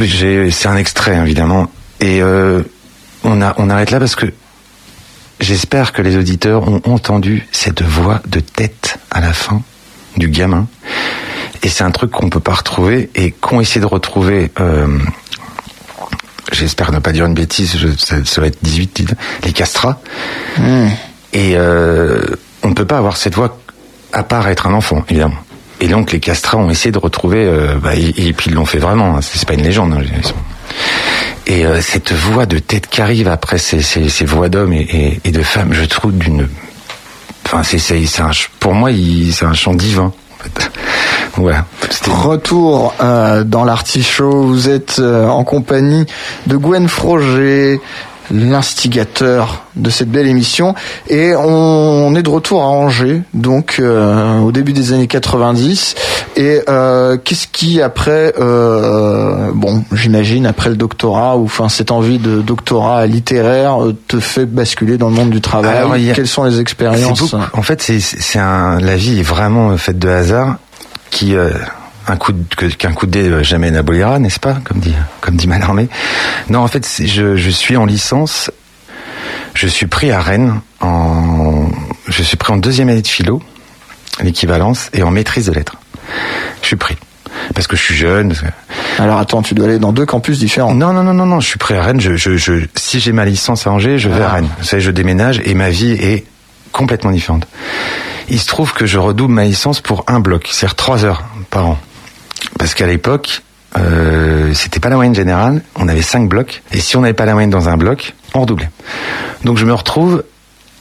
[0.06, 2.62] C'est un extrait évidemment, et euh,
[3.24, 4.26] on, a, on arrête là parce que
[5.40, 9.62] j'espère que les auditeurs ont entendu cette voix de tête à la fin
[10.16, 10.66] du gamin,
[11.62, 14.50] et c'est un truc qu'on peut pas retrouver et qu'on essaie de retrouver.
[14.60, 14.98] euh,
[16.52, 20.00] J'espère ne pas dire une bêtise, je, ça, ça va être 18, 19, les castrats.
[21.32, 22.20] Et euh,
[22.62, 23.58] on ne peut pas avoir cette voix
[24.12, 25.36] à part être un enfant, évidemment.
[25.82, 28.78] Et donc les castrats ont essayé de retrouver, euh, bah, et, puis ils l'ont fait
[28.78, 29.16] vraiment.
[29.16, 29.92] hein, c'est pas une légende.
[29.92, 30.30] hein,
[31.48, 35.72] Et euh, cette voix de tête qui arrive après ces, voix d'hommes et, de femmes,
[35.72, 36.48] je trouve d'une,
[37.44, 37.78] enfin c'est
[38.60, 38.90] pour moi
[39.32, 40.12] c'est un chant divin.
[42.06, 46.06] Retour euh, dans l'artichaut, vous êtes en compagnie
[46.46, 47.80] de Gwen Froger,
[48.32, 50.74] l'instigateur de cette belle émission,
[51.08, 55.94] et on est de retour à Angers, donc euh, au début des années 90.
[56.36, 62.18] Et euh, qu'est-ce qui après, euh, bon, j'imagine après le doctorat ou enfin cette envie
[62.18, 66.26] de doctorat littéraire euh, te fait basculer dans le monde du travail Alors, a- Quelles
[66.28, 70.08] sont les expériences beaucoup- en fait, c'est c'est un la vie est vraiment faite de
[70.08, 70.56] hasard
[71.10, 71.50] qui euh,
[72.08, 72.32] un coup
[72.78, 75.88] qu'un coup de dé euh, jamais n'abolira, n'est-ce pas, comme dit comme dit Mallarmé.
[76.48, 78.50] Non, en fait, je, je suis en licence.
[79.54, 81.68] Je suis pris à Rennes en
[82.08, 83.42] je suis pris en deuxième année de philo,
[84.22, 85.76] l'équivalence, et en maîtrise de lettres.
[86.62, 86.96] Je suis pris
[87.54, 88.34] parce que je suis jeune.
[88.98, 90.74] Alors attends, tu dois aller dans deux campus différents.
[90.74, 92.00] non, non, non, non, non, je suis prêt à Rennes.
[92.00, 94.34] Je, je, je, si j'ai ma licence à Angers, je vais à Ah.
[94.34, 94.48] Rennes.
[94.58, 96.24] Vous savez, je déménage et ma vie est
[96.72, 97.46] complètement différente.
[98.28, 101.66] Il se trouve que je redouble ma licence pour un bloc, c'est-à-dire trois heures par
[101.66, 101.78] an.
[102.58, 103.42] Parce qu'à l'époque,
[103.76, 107.24] euh, c'était pas la moyenne générale, on avait cinq blocs, et si on n'avait pas
[107.24, 108.70] la moyenne dans un bloc, on redoublait.
[109.44, 110.24] Donc je me retrouve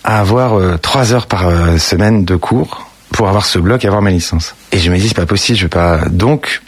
[0.03, 3.87] à avoir euh, trois heures par euh, semaine de cours pour avoir ce bloc et
[3.87, 4.55] avoir ma licence.
[4.71, 5.99] Et je me dis c'est pas possible, je vais pas.
[6.09, 6.61] Donc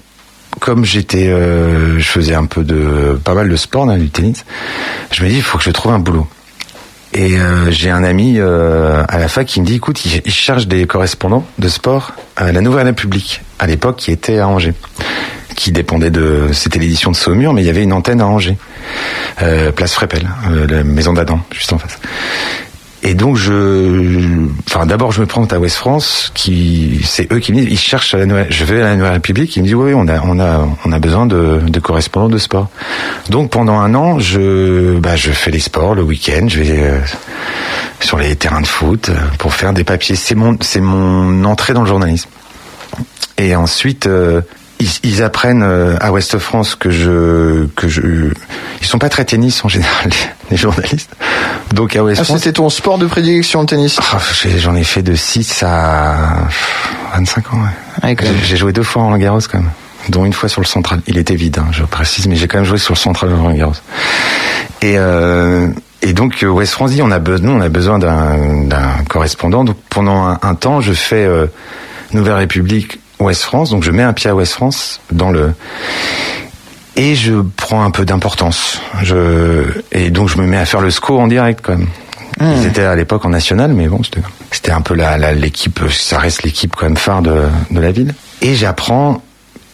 [0.60, 4.46] comme j'étais, euh, je faisais un peu de, pas mal de sport, là, du tennis,
[5.12, 6.28] je me dis il faut que je trouve un boulot.
[7.14, 10.34] Et euh, j'ai un ami euh, à la fac qui me dit écoute, il, il
[10.34, 14.74] cherche des correspondants de sport à la Nouvelle République à l'époque qui était à Angers,
[15.56, 18.58] qui dépendait de, c'était l'édition de Saumur, mais il y avait une antenne à Angers,
[19.44, 20.28] euh, place Frépel,
[20.68, 22.00] la maison d'Adam, juste en face.
[23.06, 27.52] Et donc je, enfin d'abord je me présente à West France, qui c'est eux qui
[27.52, 29.66] me disent ils cherchent à la Nouvelle, je vais à la Nouvelle République, ils me
[29.66, 32.70] disent oui on a on a on a besoin de, de correspondants de sport.
[33.30, 37.00] Donc pendant un an je bah je fais les sports le week-end, je vais euh,
[38.00, 40.16] sur les terrains de foot euh, pour faire des papiers.
[40.16, 42.30] C'est mon c'est mon entrée dans le journalisme.
[43.38, 44.40] Et ensuite euh,
[44.84, 48.02] ils, ils apprennent euh, à Ouest France que je que je
[48.82, 50.10] ils sont pas très tennis en général
[50.52, 51.12] les journalistes.
[51.74, 54.00] Donc à Ouest Ah, France c'était ton sport de prédilection, le tennis?
[54.12, 54.20] Ah,
[54.58, 56.48] J'en ai fait de 6 à
[57.16, 57.58] 25 ans.
[58.04, 58.16] Ouais.
[58.16, 58.34] Même.
[58.44, 59.70] J'ai joué deux fois en Garros quand même,
[60.10, 61.02] dont une fois sur le central.
[61.08, 63.36] Il était vide, hein, je précise, mais j'ai quand même joué sur le central de
[63.36, 63.74] Roland Garros.
[64.82, 65.70] Et, euh,
[66.02, 69.64] et donc West France dit on a besoin, on a besoin d'un d'un correspondant.
[69.64, 71.48] Donc pendant un, un temps, je fais euh,
[72.12, 73.70] Nouvelle République Ouest France.
[73.72, 75.54] Donc je mets un pied à Ouest France dans le
[76.96, 78.80] et je prends un peu d'importance.
[79.02, 81.88] Je et donc je me mets à faire le SCO en direct quand même.
[82.42, 84.02] Ils étaient à l'époque en national, mais bon,
[84.52, 88.14] c'était un peu la- l'équipe, ça reste l'équipe quand même phare de de la ville.
[88.42, 89.22] Et j'apprends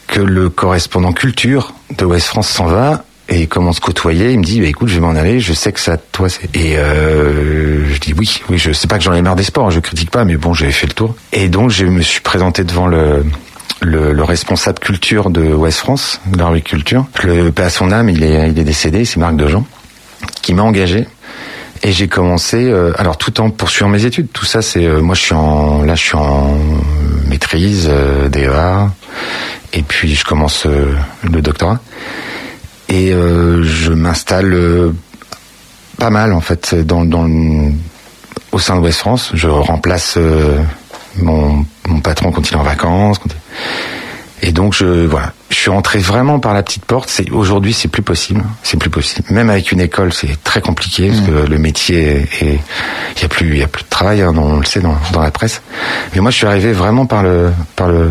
[0.08, 4.32] que le correspondant culture de Ouest France s'en va et comment se côtoyer.
[4.32, 5.40] Il me dit, bah, écoute, je vais m'en aller.
[5.40, 6.54] Je sais que ça, toi, c'est.
[6.56, 8.58] Et euh, je dis oui, oui.
[8.58, 9.72] Je sais pas que j'en ai marre des sports.
[9.72, 11.16] Je critique pas, mais bon, j'avais fait le tour.
[11.32, 13.24] Et donc, je me suis présenté devant le
[13.82, 17.06] le, le responsable culture de Ouest France, de la rue culture.
[17.24, 19.06] Le à son âme, il est il est décédé.
[19.06, 19.66] C'est Marc Dejean
[20.42, 21.08] qui m'a engagé.
[21.82, 24.28] Et j'ai commencé, euh, alors tout en poursuivant mes études.
[24.34, 26.58] Tout ça, c'est euh, moi, je suis en, là, je suis en
[27.30, 27.90] maîtrise
[28.30, 28.90] DEA,
[29.72, 31.80] et puis je commence le doctorat.
[32.90, 34.92] Et euh, je m'installe euh,
[35.98, 37.72] pas mal en fait dans, dans le-
[38.52, 39.32] au sein de West France.
[39.36, 40.60] Je remplace euh,
[41.18, 43.20] mon, mon patron quand il est en vacances.
[43.20, 47.10] quand il- Et donc je voilà, je suis rentré vraiment par la petite porte.
[47.10, 49.28] C'est aujourd'hui c'est plus possible, c'est plus possible.
[49.32, 52.60] Même avec une école, c'est très compliqué parce que le métier est
[53.18, 54.96] il y a plus il y a plus de travail, hein, on le sait dans,
[55.14, 55.62] dans la presse.
[56.16, 58.10] Mais moi je suis arrivé vraiment par le par le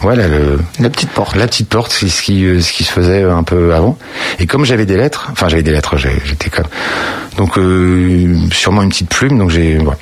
[0.00, 1.36] voilà le La petite porte.
[1.36, 3.98] la petite porte, c'est ce qui, euh, ce qui se faisait un peu avant.
[4.38, 6.66] Et comme j'avais des lettres, enfin j'avais des lettres, j'ai- j'étais comme
[7.36, 9.98] donc euh, sûrement une petite plume, donc j'ai voilà.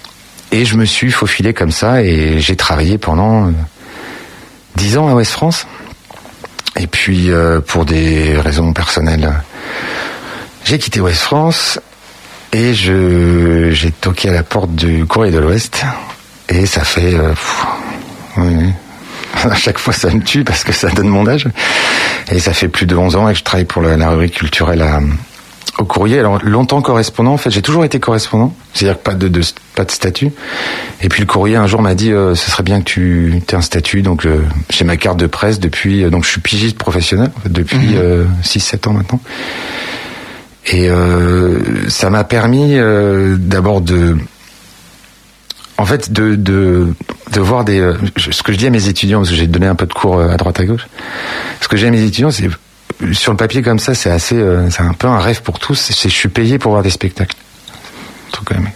[0.53, 3.51] Et je me suis faufilé comme ça et j'ai travaillé pendant euh,
[4.77, 5.67] dix ans à Ouest France.
[6.77, 9.33] Et puis euh, pour des raisons personnelles,
[10.65, 11.79] j'ai quitté Ouest France
[12.53, 15.85] et je j'ai toqué à la porte du Courrier de l'Ouest
[16.49, 17.67] et ça fait euh, pff,
[18.39, 18.73] oui, oui,
[19.51, 21.49] à chaque fois ça me tue parce que ça donne mon âge.
[22.31, 24.35] Et ça fait plus de 11 ans et que je travaille pour la, la rubrique
[24.35, 25.01] culturelle à,
[25.79, 26.19] au courrier.
[26.19, 29.41] Alors longtemps correspondant, en fait, j'ai toujours été correspondant, c'est-à-dire pas de, de
[29.75, 30.31] pas de statut.
[31.03, 33.55] Et puis le courrier un jour m'a dit, euh, ce serait bien que tu aies
[33.55, 34.03] un statut.
[34.03, 37.41] Donc euh, j'ai ma carte de presse depuis, euh, donc je suis pigiste professionnel en
[37.41, 39.21] fait, depuis euh, 6-7 ans maintenant.
[40.67, 44.17] Et euh, ça m'a permis euh, d'abord de
[45.79, 46.89] en fait, de, de,
[47.33, 47.81] de voir des.
[47.81, 49.93] euh, Ce que je dis à mes étudiants, parce que j'ai donné un peu de
[49.93, 50.87] cours euh, à droite à gauche,
[51.61, 52.49] ce que j'ai à mes étudiants, c'est
[53.13, 55.75] sur le papier comme ça, c'est assez, euh, c'est un peu un rêve pour tous.
[55.75, 57.37] C'est je suis payé pour voir des spectacles.
[58.29, 58.71] Un truc quand même.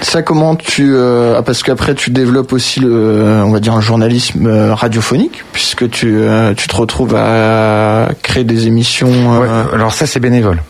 [0.00, 0.92] Ça, comment tu...
[0.94, 5.42] euh, ah, parce qu'après, tu développes aussi, le, on va dire, un journalisme euh, radiophonique,
[5.52, 9.40] puisque tu, euh, tu te retrouves à créer des émissions...
[9.40, 10.62] Ouais, alors ça, c'est bénévole.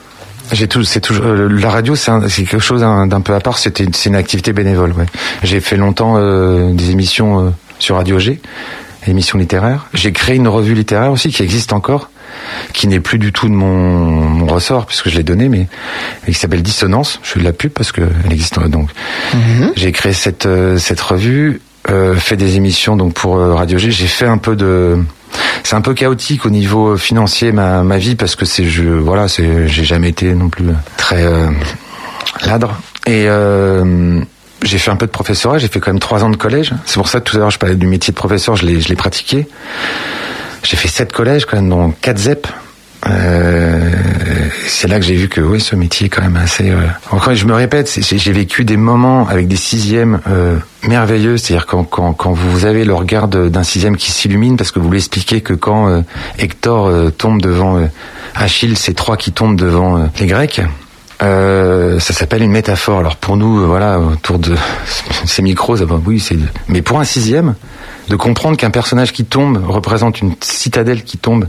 [0.53, 2.11] J'ai tout, c'est toujours euh, la radio, c'est
[2.45, 3.59] quelque chose d'un peu à part.
[3.59, 4.93] C'était, c'est une activité bénévole.
[4.93, 5.07] Ouais.
[5.43, 8.41] J'ai fait longtemps euh, des émissions euh, sur Radio G,
[9.07, 9.87] émissions littéraires.
[9.95, 12.11] J'ai créé une revue littéraire aussi qui existe encore,
[12.73, 15.69] qui n'est plus du tout de mon, mon ressort puisque je l'ai donné, mais
[16.27, 17.21] qui s'appelle Dissonance.
[17.23, 18.91] Je fais de la pub parce que elle existe donc.
[19.77, 21.61] J'ai créé cette euh, cette revue,
[22.17, 23.91] fait des émissions donc pour euh, Radio G.
[23.91, 24.99] J'ai fait un peu de
[25.63, 29.29] c'est un peu chaotique au niveau financier ma, ma vie parce que c'est je voilà
[29.29, 30.65] c'est j'ai jamais été non plus
[30.97, 31.49] très euh,
[32.45, 32.79] ladre.
[33.07, 34.21] Et euh,
[34.63, 35.59] j'ai fait un peu de professorat.
[35.59, 36.75] J'ai fait quand même trois ans de collège.
[36.85, 38.57] C'est pour ça que tout à l'heure je parlais du métier de professeur.
[38.57, 39.47] Je l'ai je l'ai pratiqué.
[40.63, 42.47] J'ai fait sept collèges quand même dont quatre ZEP
[43.07, 43.91] euh,
[44.71, 46.77] c'est là que j'ai vu que oui ce métier est quand même assez euh...
[47.11, 50.57] encore je me répète j'ai vécu des moments avec des sixièmes euh,
[50.87, 51.37] merveilleux.
[51.37, 54.91] C'est-à-dire quand, quand, quand vous avez le regard d'un sixième qui s'illumine parce que vous
[54.91, 56.01] lui expliquez que quand euh,
[56.39, 57.87] Hector euh, tombe devant euh,
[58.35, 60.61] Achille c'est trois qui tombent devant les Grecs
[61.23, 62.99] euh, ça s'appelle une métaphore.
[63.01, 64.55] Alors pour nous, euh, voilà, autour de
[65.25, 66.37] ces micros, ça oui, c'est.
[66.69, 67.55] Mais pour un sixième,
[68.09, 71.47] de comprendre qu'un personnage qui tombe représente une citadelle qui tombe,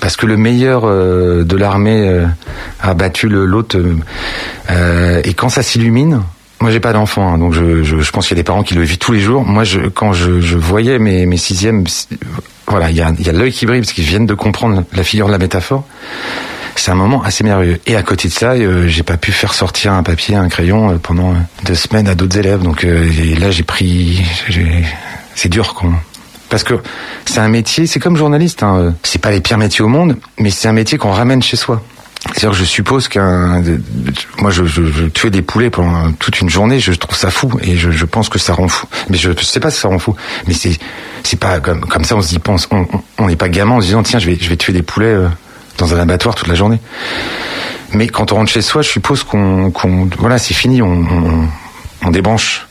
[0.00, 2.26] parce que le meilleur euh, de l'armée euh,
[2.80, 3.78] a battu l'autre,
[4.70, 6.22] euh, et quand ça s'illumine.
[6.60, 8.62] Moi, j'ai pas d'enfant, hein, donc je, je, je pense qu'il y a des parents
[8.62, 9.44] qui le vivent tous les jours.
[9.44, 11.84] Moi, je, quand je, je voyais mes, mes sixièmes,
[12.68, 15.04] voilà, il y a, y a l'œil qui brille parce qu'ils viennent de comprendre la
[15.04, 15.84] figure de la métaphore
[16.76, 17.80] c'est un moment assez merveilleux.
[17.86, 20.90] Et à côté de ça, euh, j'ai pas pu faire sortir un papier, un crayon
[20.90, 22.62] euh, pendant euh, deux semaines à d'autres élèves.
[22.62, 24.22] Donc et là, j'ai pris,
[25.34, 25.90] c'est dur, quoi.
[26.50, 26.74] Parce que
[27.24, 28.62] c'est un métier, c'est comme journaliste.
[28.62, 28.94] Hein.
[29.02, 31.82] C'est pas les pires métiers au monde, mais c'est un métier qu'on ramène chez soi.
[32.32, 33.62] C'est-à-dire que je suppose qu'un,
[34.38, 38.04] moi, je, je, des poulets pendant toute une journée, je trouve ça fou et je,
[38.06, 38.86] pense que ça rend fou.
[39.10, 40.16] Mais je sais pas si ça rend fou.
[40.46, 42.54] Mais c'est, pas comme, ça, on se dit pas,
[43.18, 45.16] on- n'est pas gamin en se disant tiens, je vais, je vais tuer des poulets
[45.78, 46.78] dans un abattoir toute la journée.
[47.92, 49.72] Mais quand on rentre chez soi, je suppose qu'on,
[50.18, 51.06] voilà, c'est fini, on,
[52.10, 52.66] débranche.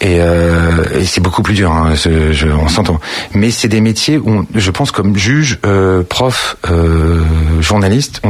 [0.00, 3.00] Et, euh, et c'est beaucoup plus dur, hein, ce- je- on s'entend.
[3.32, 7.22] Mais c'est des métiers où, je pense, comme juge, euh, prof, euh,
[7.60, 8.20] journaliste,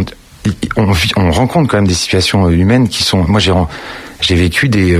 [0.77, 0.93] on,
[1.33, 3.25] rencontre quand même des situations humaines qui sont.
[3.27, 3.41] Moi,
[4.21, 4.95] j'ai vécu des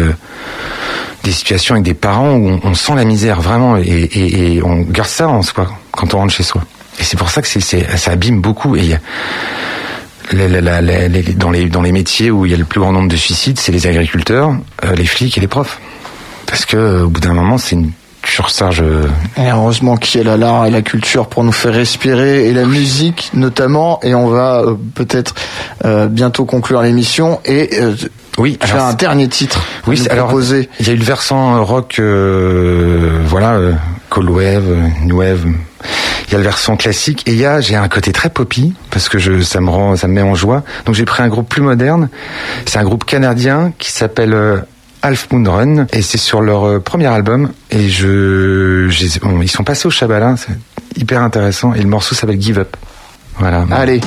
[1.31, 5.29] situations avec des parents où on, sent la misère vraiment et, et on garde ça
[5.29, 6.63] en soi quand on rentre chez soi.
[7.01, 8.77] Et c'est pour ça que c'est, ça abîme beaucoup.
[8.77, 8.97] Et
[10.33, 12.81] la- la- la- les- dans, les, dans les métiers où il y a le plus
[12.81, 15.81] grand nombre de suicides, c'est les agriculteurs, euh, les flics et les profs.
[16.47, 17.91] Parce que euh, au bout d'un moment, c'est une
[18.27, 18.81] surcharge.
[18.83, 22.53] euh, Et heureusement qu'il y a l'art et la culture pour nous faire respirer et
[22.55, 24.01] la musique notamment.
[24.03, 25.35] Et on va euh, peut-être
[25.85, 27.71] euh, bientôt conclure l'émission et
[28.39, 29.63] Oui, faire alors, un dernier titre.
[29.87, 30.33] Oui, alors
[30.81, 32.01] il y a eu le versant rock,
[33.27, 33.59] voilà,
[34.09, 34.65] cold wave,
[35.03, 35.45] new wave.
[36.29, 38.75] Il y a le versant classique et il y a, j'ai un côté très poppy
[38.91, 40.63] parce que je, ça me rend, ça me met en joie.
[40.87, 42.09] Donc j'ai pris un groupe plus moderne.
[42.67, 44.59] C'est un groupe canadien qui s'appelle euh,
[45.03, 49.87] Half Moon Run et c'est sur leur euh, premier album et je, ils sont passés
[49.87, 50.57] au Chabalin, c'est
[50.97, 52.77] hyper intéressant et le morceau s'appelle Give Up.
[53.39, 53.67] Voilà.
[53.71, 54.01] Allez.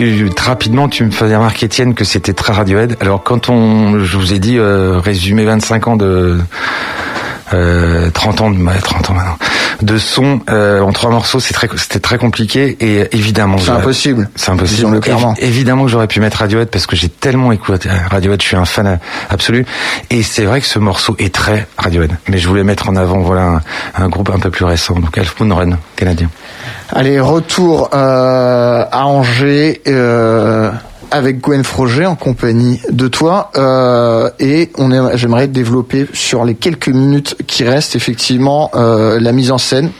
[0.00, 2.96] Tu, rapidement, tu me faisais remarquer, Étienne, que c'était très Radiohead.
[3.00, 6.38] Alors, quand on, je vous ai dit, euh, résumé 25 ans de,
[7.52, 9.36] euh, 30 ans de, ouais, 30 ans maintenant,
[9.82, 13.58] de son euh, en trois morceaux, c'est très, c'était très compliqué et évidemment.
[13.58, 14.30] C'est impossible.
[14.36, 14.76] C'est impossible.
[14.76, 15.34] Disons-le clairement.
[15.34, 18.56] Évi- évidemment que j'aurais pu mettre Radiohead parce que j'ai tellement écouté Radiohead, je suis
[18.56, 18.96] un fan euh,
[19.30, 19.66] absolu.
[20.10, 22.12] Et c'est vrai que ce morceau est très Radiohead.
[22.28, 23.60] Mais je voulais mettre en avant, voilà, un,
[24.04, 26.28] un groupe un peu plus récent, donc Elf Moon Run, canadien.
[26.92, 30.72] Allez, retour euh, à Angers euh,
[31.12, 33.52] avec Gwen Froger en compagnie de toi.
[33.56, 39.52] Euh, et on j'aimerais développer sur les quelques minutes qui restent effectivement euh, la mise
[39.52, 39.90] en scène.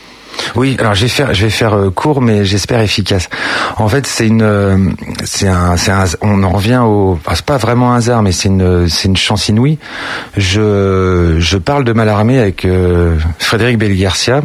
[0.57, 3.28] Oui, alors je vais faire, je vais faire euh, court, mais j'espère efficace.
[3.76, 4.76] En fait, c'est une, euh,
[5.24, 8.49] c'est un, c'est un, on en revient au, c'est pas vraiment un hasard, mais c'est
[8.49, 9.78] une, c'est une chance inouïe.
[10.36, 14.43] Je, je parle de Malarmé avec euh, Frédéric Belgarcia,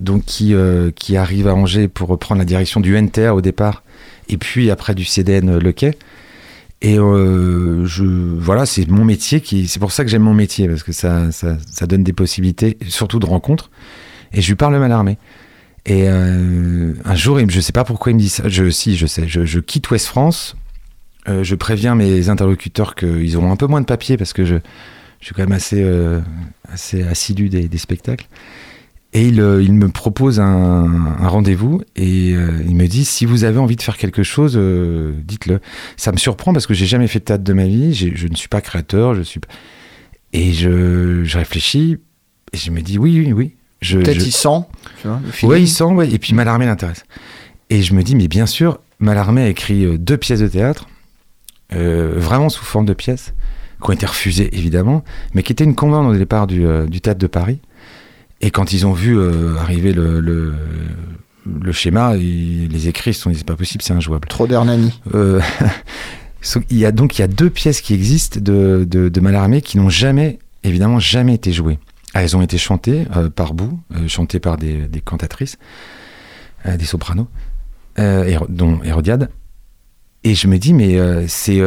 [0.00, 3.82] donc qui, euh, qui arrive à Angers pour reprendre la direction du NTA au départ,
[4.28, 5.96] et puis après du CDN Le Quai.
[6.80, 10.68] Et euh, je, voilà, c'est mon métier qui, c'est pour ça que j'aime mon métier
[10.68, 13.70] parce que ça, ça, ça donne des possibilités, surtout de rencontres.
[14.32, 15.18] Et je lui parle de Malarmé.
[15.86, 18.48] Et euh, un jour, je sais pas pourquoi il me dit ça.
[18.48, 19.26] Je, si, je sais.
[19.26, 20.54] Je, je quitte Ouest France.
[21.28, 24.56] Euh, je préviens mes interlocuteurs qu'ils auront un peu moins de papier parce que je,
[25.20, 26.20] je suis quand même assez, euh,
[26.72, 28.28] assez assidu des, des spectacles.
[29.14, 30.44] Et il, euh, il me propose un,
[31.18, 34.52] un rendez-vous et euh, il me dit si vous avez envie de faire quelque chose,
[34.56, 35.60] euh, dites-le.
[35.96, 37.94] Ça me surprend parce que j'ai jamais fait de théâtre de ma vie.
[37.94, 39.14] Je ne suis pas créateur.
[39.14, 39.48] Je suis pas-
[40.34, 41.96] et je, je réfléchis
[42.52, 43.54] et je me dis oui, oui, oui.
[43.80, 44.48] Je, Peut-être je- il sent.
[45.46, 46.10] Ouais, il sent, ouais.
[46.12, 47.04] Et puis Mallarmé l'intéresse.
[47.70, 50.86] Et je me dis, mais bien sûr, Mallarmé a écrit deux pièces de théâtre,
[51.72, 53.32] euh, vraiment sous forme de pièces,
[53.82, 55.02] qui ont été refusées évidemment,
[55.34, 57.60] mais qui étaient une convente au départ du, du théâtre de Paris.
[58.40, 60.54] Et quand ils ont vu euh, arriver le, le,
[61.60, 64.28] le schéma, ils- les écrits se sont dit, c'est pas possible, c'est injouable.
[64.28, 65.00] Trop d'Hernani.
[65.14, 65.40] Euh,
[66.70, 69.60] il y a donc il y a deux pièces qui existent de, de, de Mallarmé
[69.60, 71.78] qui n'ont jamais, évidemment, jamais été jouées.
[72.14, 75.58] Ah, elles ont été chantées euh, par bout, chantées par des, des cantatrices,
[76.64, 77.28] des sopranos,
[78.48, 79.30] dont Hérodiade.
[80.24, 80.96] Et je me dis, mais
[81.28, 81.60] c'est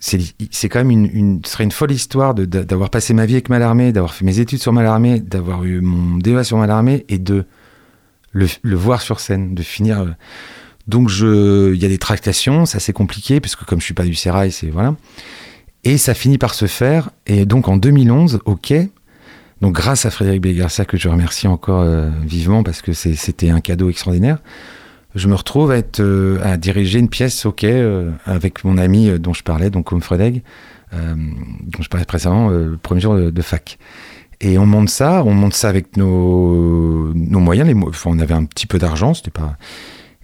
[0.00, 3.92] c'est quand même une, ce serait une folle histoire d'avoir passé ma vie avec Mallarmé,
[3.92, 7.44] d'avoir fait mes études sur Mallarmé, d'avoir eu mon DEA sur Mallarmé et de
[8.32, 10.00] le, voir sur scène, de finir.
[10.00, 10.06] euh,
[10.86, 13.94] donc je, il y a des tractations, ça c'est compliqué parce que comme je suis
[13.94, 14.96] pas du Sérail, c'est voilà.
[15.84, 17.10] Et ça finit par se faire.
[17.26, 18.90] Et donc en 2011, au Quai,
[19.60, 23.60] donc grâce à Frédéric Bégarcia que je remercie encore euh, vivement parce que c'était un
[23.60, 24.38] cadeau extraordinaire,
[25.14, 29.18] je me retrouve à, euh, diriger une pièce au Quai euh, avec mon ami euh,
[29.18, 29.98] dont je parlais, donc euh,
[30.92, 33.78] dont je parlais précédemment, le premier jour de, fac.
[34.40, 37.68] Et on monte ça, on monte ça avec nos, moyens.
[37.68, 37.74] Les,
[38.06, 39.56] on avait un petit peu d'argent, c'était pas.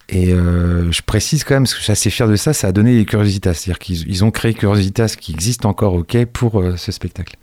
[0.09, 2.73] Et je précise quand même, parce que je suis assez fier de ça, ça a
[2.73, 3.55] donné Curiositas.
[3.55, 7.37] C'est-à-dire qu'ils ils ont créé Curiositas qui existe encore au quai pour ce spectacle.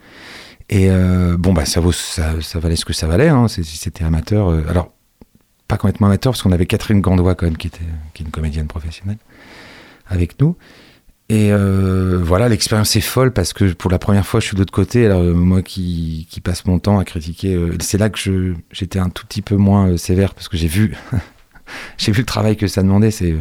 [0.69, 0.89] Et
[1.37, 1.79] bon, bah, ça,
[2.59, 3.29] valait ce que ça valait.
[3.29, 4.49] Hein, c'était amateur.
[4.67, 4.89] alors,
[5.67, 7.79] pas complètement amateur, parce qu'on avait Catherine Gandois, quand même, qui, était,
[8.13, 9.17] qui est une comédienne professionnelle,
[10.07, 10.55] avec nous.
[11.29, 14.59] Et euh, voilà, l'expérience est folle parce que pour la première fois, je suis de
[14.59, 15.05] l'autre côté.
[15.05, 18.99] Alors, euh, moi qui, qui passe mon temps à critiquer, euh, c'est là que j'étais
[18.99, 20.95] un tout petit peu moins sévère parce que j'ai vu,
[21.99, 23.11] vu le travail que ça demandait.
[23.11, 23.35] C'est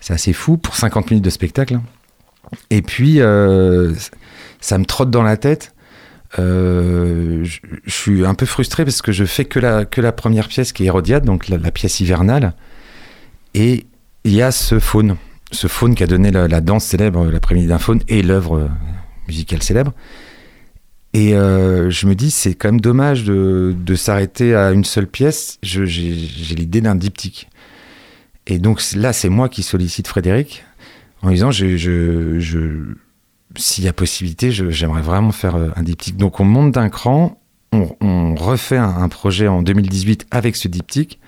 [0.00, 1.76] c'est assez fou pour 50 minutes de spectacle.
[1.76, 1.82] hein.
[2.70, 3.18] Et puis,
[4.60, 5.74] ça me trotte dans la tête.
[6.38, 10.48] Euh, je, suis un peu frustré parce que je fais que la, que la première
[10.48, 12.54] pièce qui est Hérodiade, donc la, pièce hivernale.
[13.54, 13.86] Et
[14.24, 15.16] il y a ce faune,
[15.52, 18.68] ce faune qui a donné la, danse célèbre, l'après-midi d'un faune, et l'œuvre
[19.28, 19.92] musicale célèbre.
[21.12, 25.06] Et euh, je me dis, c'est quand même dommage de, de s'arrêter à une seule
[25.06, 25.58] pièce.
[25.62, 27.48] J'ai l'idée d'un diptyque.
[28.46, 30.64] Et donc là, c'est moi qui sollicite Frédéric
[31.22, 32.36] en disant, je,
[33.56, 36.16] s'il y a possibilité, j'aimerais vraiment faire euh, un diptyque.
[36.16, 37.40] Donc on monte d'un cran,
[37.72, 41.18] on, refait un, projet en 2018 avec ce diptyque,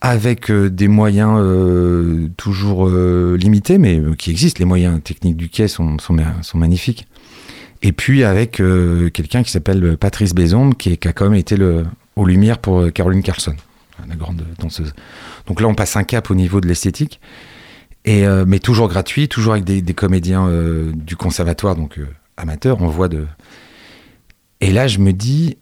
[0.00, 4.58] avec euh, des moyens euh, toujours limités, mais qui existent.
[4.58, 7.06] Les moyens techniques du quai sont, sont, ma- sont magnifiques.
[7.82, 8.62] Et puis avec
[9.12, 11.56] quelqu'un qui s'appelle Patrice Bézombe, qui, a quand même été
[12.16, 13.54] aux Lumières pour Caroline Carlson,
[14.08, 14.94] la grande danseuse.
[15.46, 17.20] Donc là, on passe un cap au niveau de l'esthétique.
[18.04, 22.82] Et, euh, mais toujours gratuit, toujours avec des, comédiens euh, du conservatoire, donc euh, amateurs,
[22.82, 23.26] on voit de.
[24.60, 25.58] Et là, je me dis,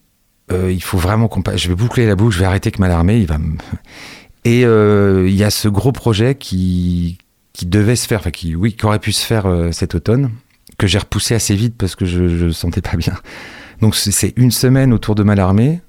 [0.50, 1.42] il faut vraiment qu'on.
[1.56, 3.56] Je vais boucler la boucle, je vais arrêter avec Malarmé, il va me.
[4.44, 7.18] Et il y a ce gros projet qui,
[7.52, 10.30] qui devait se faire, enfin qui, oui, qui aurait pu se faire cet automne,
[10.78, 13.14] que j'ai repoussé assez vite parce que je, le sentais pas bien.
[13.80, 15.80] Donc c'est une semaine autour de Malarmé,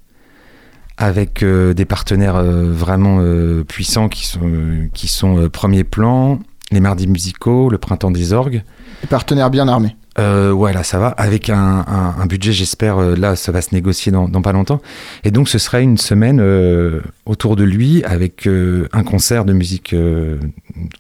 [0.98, 6.40] avec euh, des partenaires euh, vraiment euh, puissants qui sont, qui sont premier plan.
[6.72, 8.64] les mardis musicaux, le printemps des orgues.
[9.02, 9.96] Les partenaires bien armés.
[10.20, 11.08] Euh, ouais, là, ça va.
[11.08, 14.52] Avec un, un- un budget, j'espère, euh, là, ça va se négocier dans, dans pas
[14.54, 14.80] longtemps.
[15.24, 19.96] Et donc, ce serait une semaine euh, autour de lui avec un concert de musique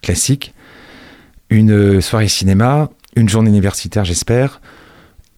[0.01, 0.53] classique,
[1.49, 4.61] une soirée cinéma, une journée universitaire, j'espère,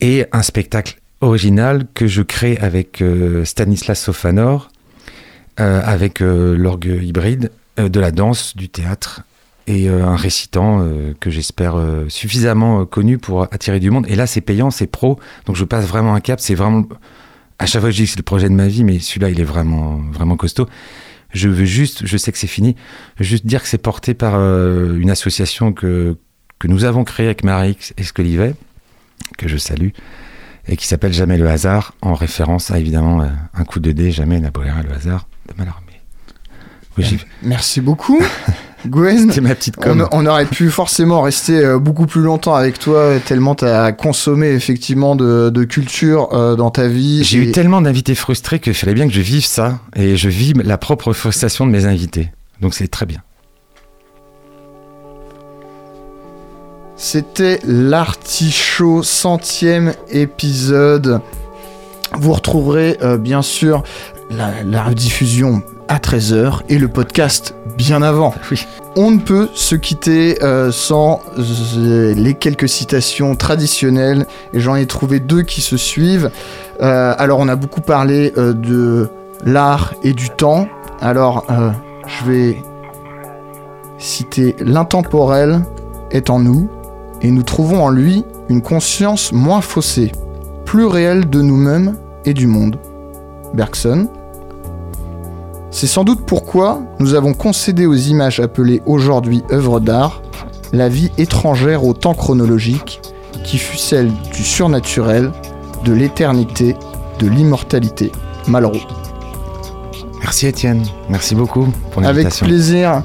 [0.01, 4.69] et un spectacle original que je crée avec euh, Stanislas Sofanor,
[5.59, 9.23] euh, avec euh, l'orgue hybride, de la danse, du théâtre
[9.67, 10.87] et un récitant
[11.19, 11.75] que j'espère
[12.07, 14.05] suffisamment connu pour attirer du monde.
[14.07, 16.39] Et là, c'est payant, c'est pro, donc je passe vraiment un cap.
[16.39, 16.87] C'est vraiment
[17.59, 19.41] à chaque fois je dis que c'est le projet de ma vie, mais celui-là, il
[19.41, 20.69] est vraiment vraiment costaud.
[21.33, 22.77] Je veux juste, je sais que c'est fini,
[23.19, 26.15] juste dire que c'est porté par une association que
[26.59, 28.55] que nous avons créée avec Marie Escolivet,
[29.37, 29.89] que je salue,
[30.67, 34.11] et qui s'appelle Jamais le hasard, en référence à évidemment euh, un coup de dé,
[34.11, 36.01] jamais n'abolira le hasard de Mallarmé.
[36.97, 38.19] Oui, j'y- Merci beaucoup,
[38.87, 39.31] Gwen.
[39.41, 40.07] ma petite On, com.
[40.11, 44.47] on aurait pu forcément rester euh, beaucoup plus longtemps avec toi, tellement tu as consommé
[44.49, 47.23] effectivement de, de culture euh, dans ta vie.
[47.23, 50.29] J'ai Et eu tellement d'invités frustrés qu'il fallait bien que je vive ça et je
[50.29, 52.31] vis la propre frustration de mes invités.
[52.61, 53.19] Donc c'est très bien.
[56.95, 61.21] C'était l'artichaut centième épisode.
[62.13, 63.83] Vous retrouverez euh, bien sûr
[64.29, 68.33] la, la rediffusion à 13h et le podcast bien avant.
[68.51, 68.65] Oui.
[68.97, 74.85] On ne peut se quitter euh, sans euh, les quelques citations traditionnelles et j'en ai
[74.85, 76.31] trouvé deux qui se suivent.
[76.81, 79.09] Euh, alors on a beaucoup parlé de
[79.43, 80.67] l'art et du temps.
[81.01, 81.45] Alors
[82.07, 82.63] je vais
[83.97, 85.61] citer l'intemporel
[86.11, 86.69] est en nous
[87.21, 90.11] et nous trouvons en lui une conscience moins faussée,
[90.65, 91.95] plus réelle de nous-mêmes
[92.25, 92.77] et du monde.
[93.53, 94.07] Bergson.
[95.71, 100.21] C'est sans doute pourquoi nous avons concédé aux images appelées aujourd'hui œuvres d'art
[100.73, 103.01] la vie étrangère au temps chronologique
[103.43, 105.31] qui fut celle du surnaturel,
[105.83, 106.75] de l'éternité,
[107.19, 108.11] de l'immortalité.
[108.47, 108.73] Malraux.
[110.21, 110.83] Merci Étienne.
[111.09, 112.45] Merci beaucoup pour Avec l'invitation.
[112.47, 113.03] plaisir.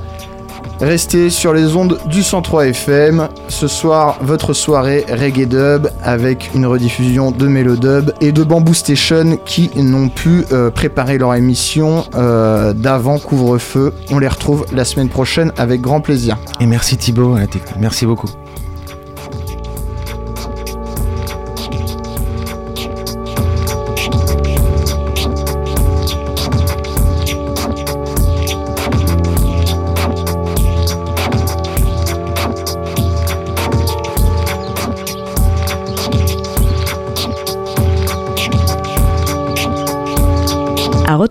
[0.81, 3.29] Restez sur les ondes du 103 FM.
[3.49, 9.37] Ce soir, votre soirée reggae dub avec une rediffusion de Mélodub et de Bamboo Station
[9.45, 13.93] qui n'ont pu euh, préparer leur émission euh, d'avant couvre-feu.
[14.11, 16.39] On les retrouve la semaine prochaine avec grand plaisir.
[16.61, 17.37] Et merci Thibaut.
[17.79, 18.31] Merci beaucoup.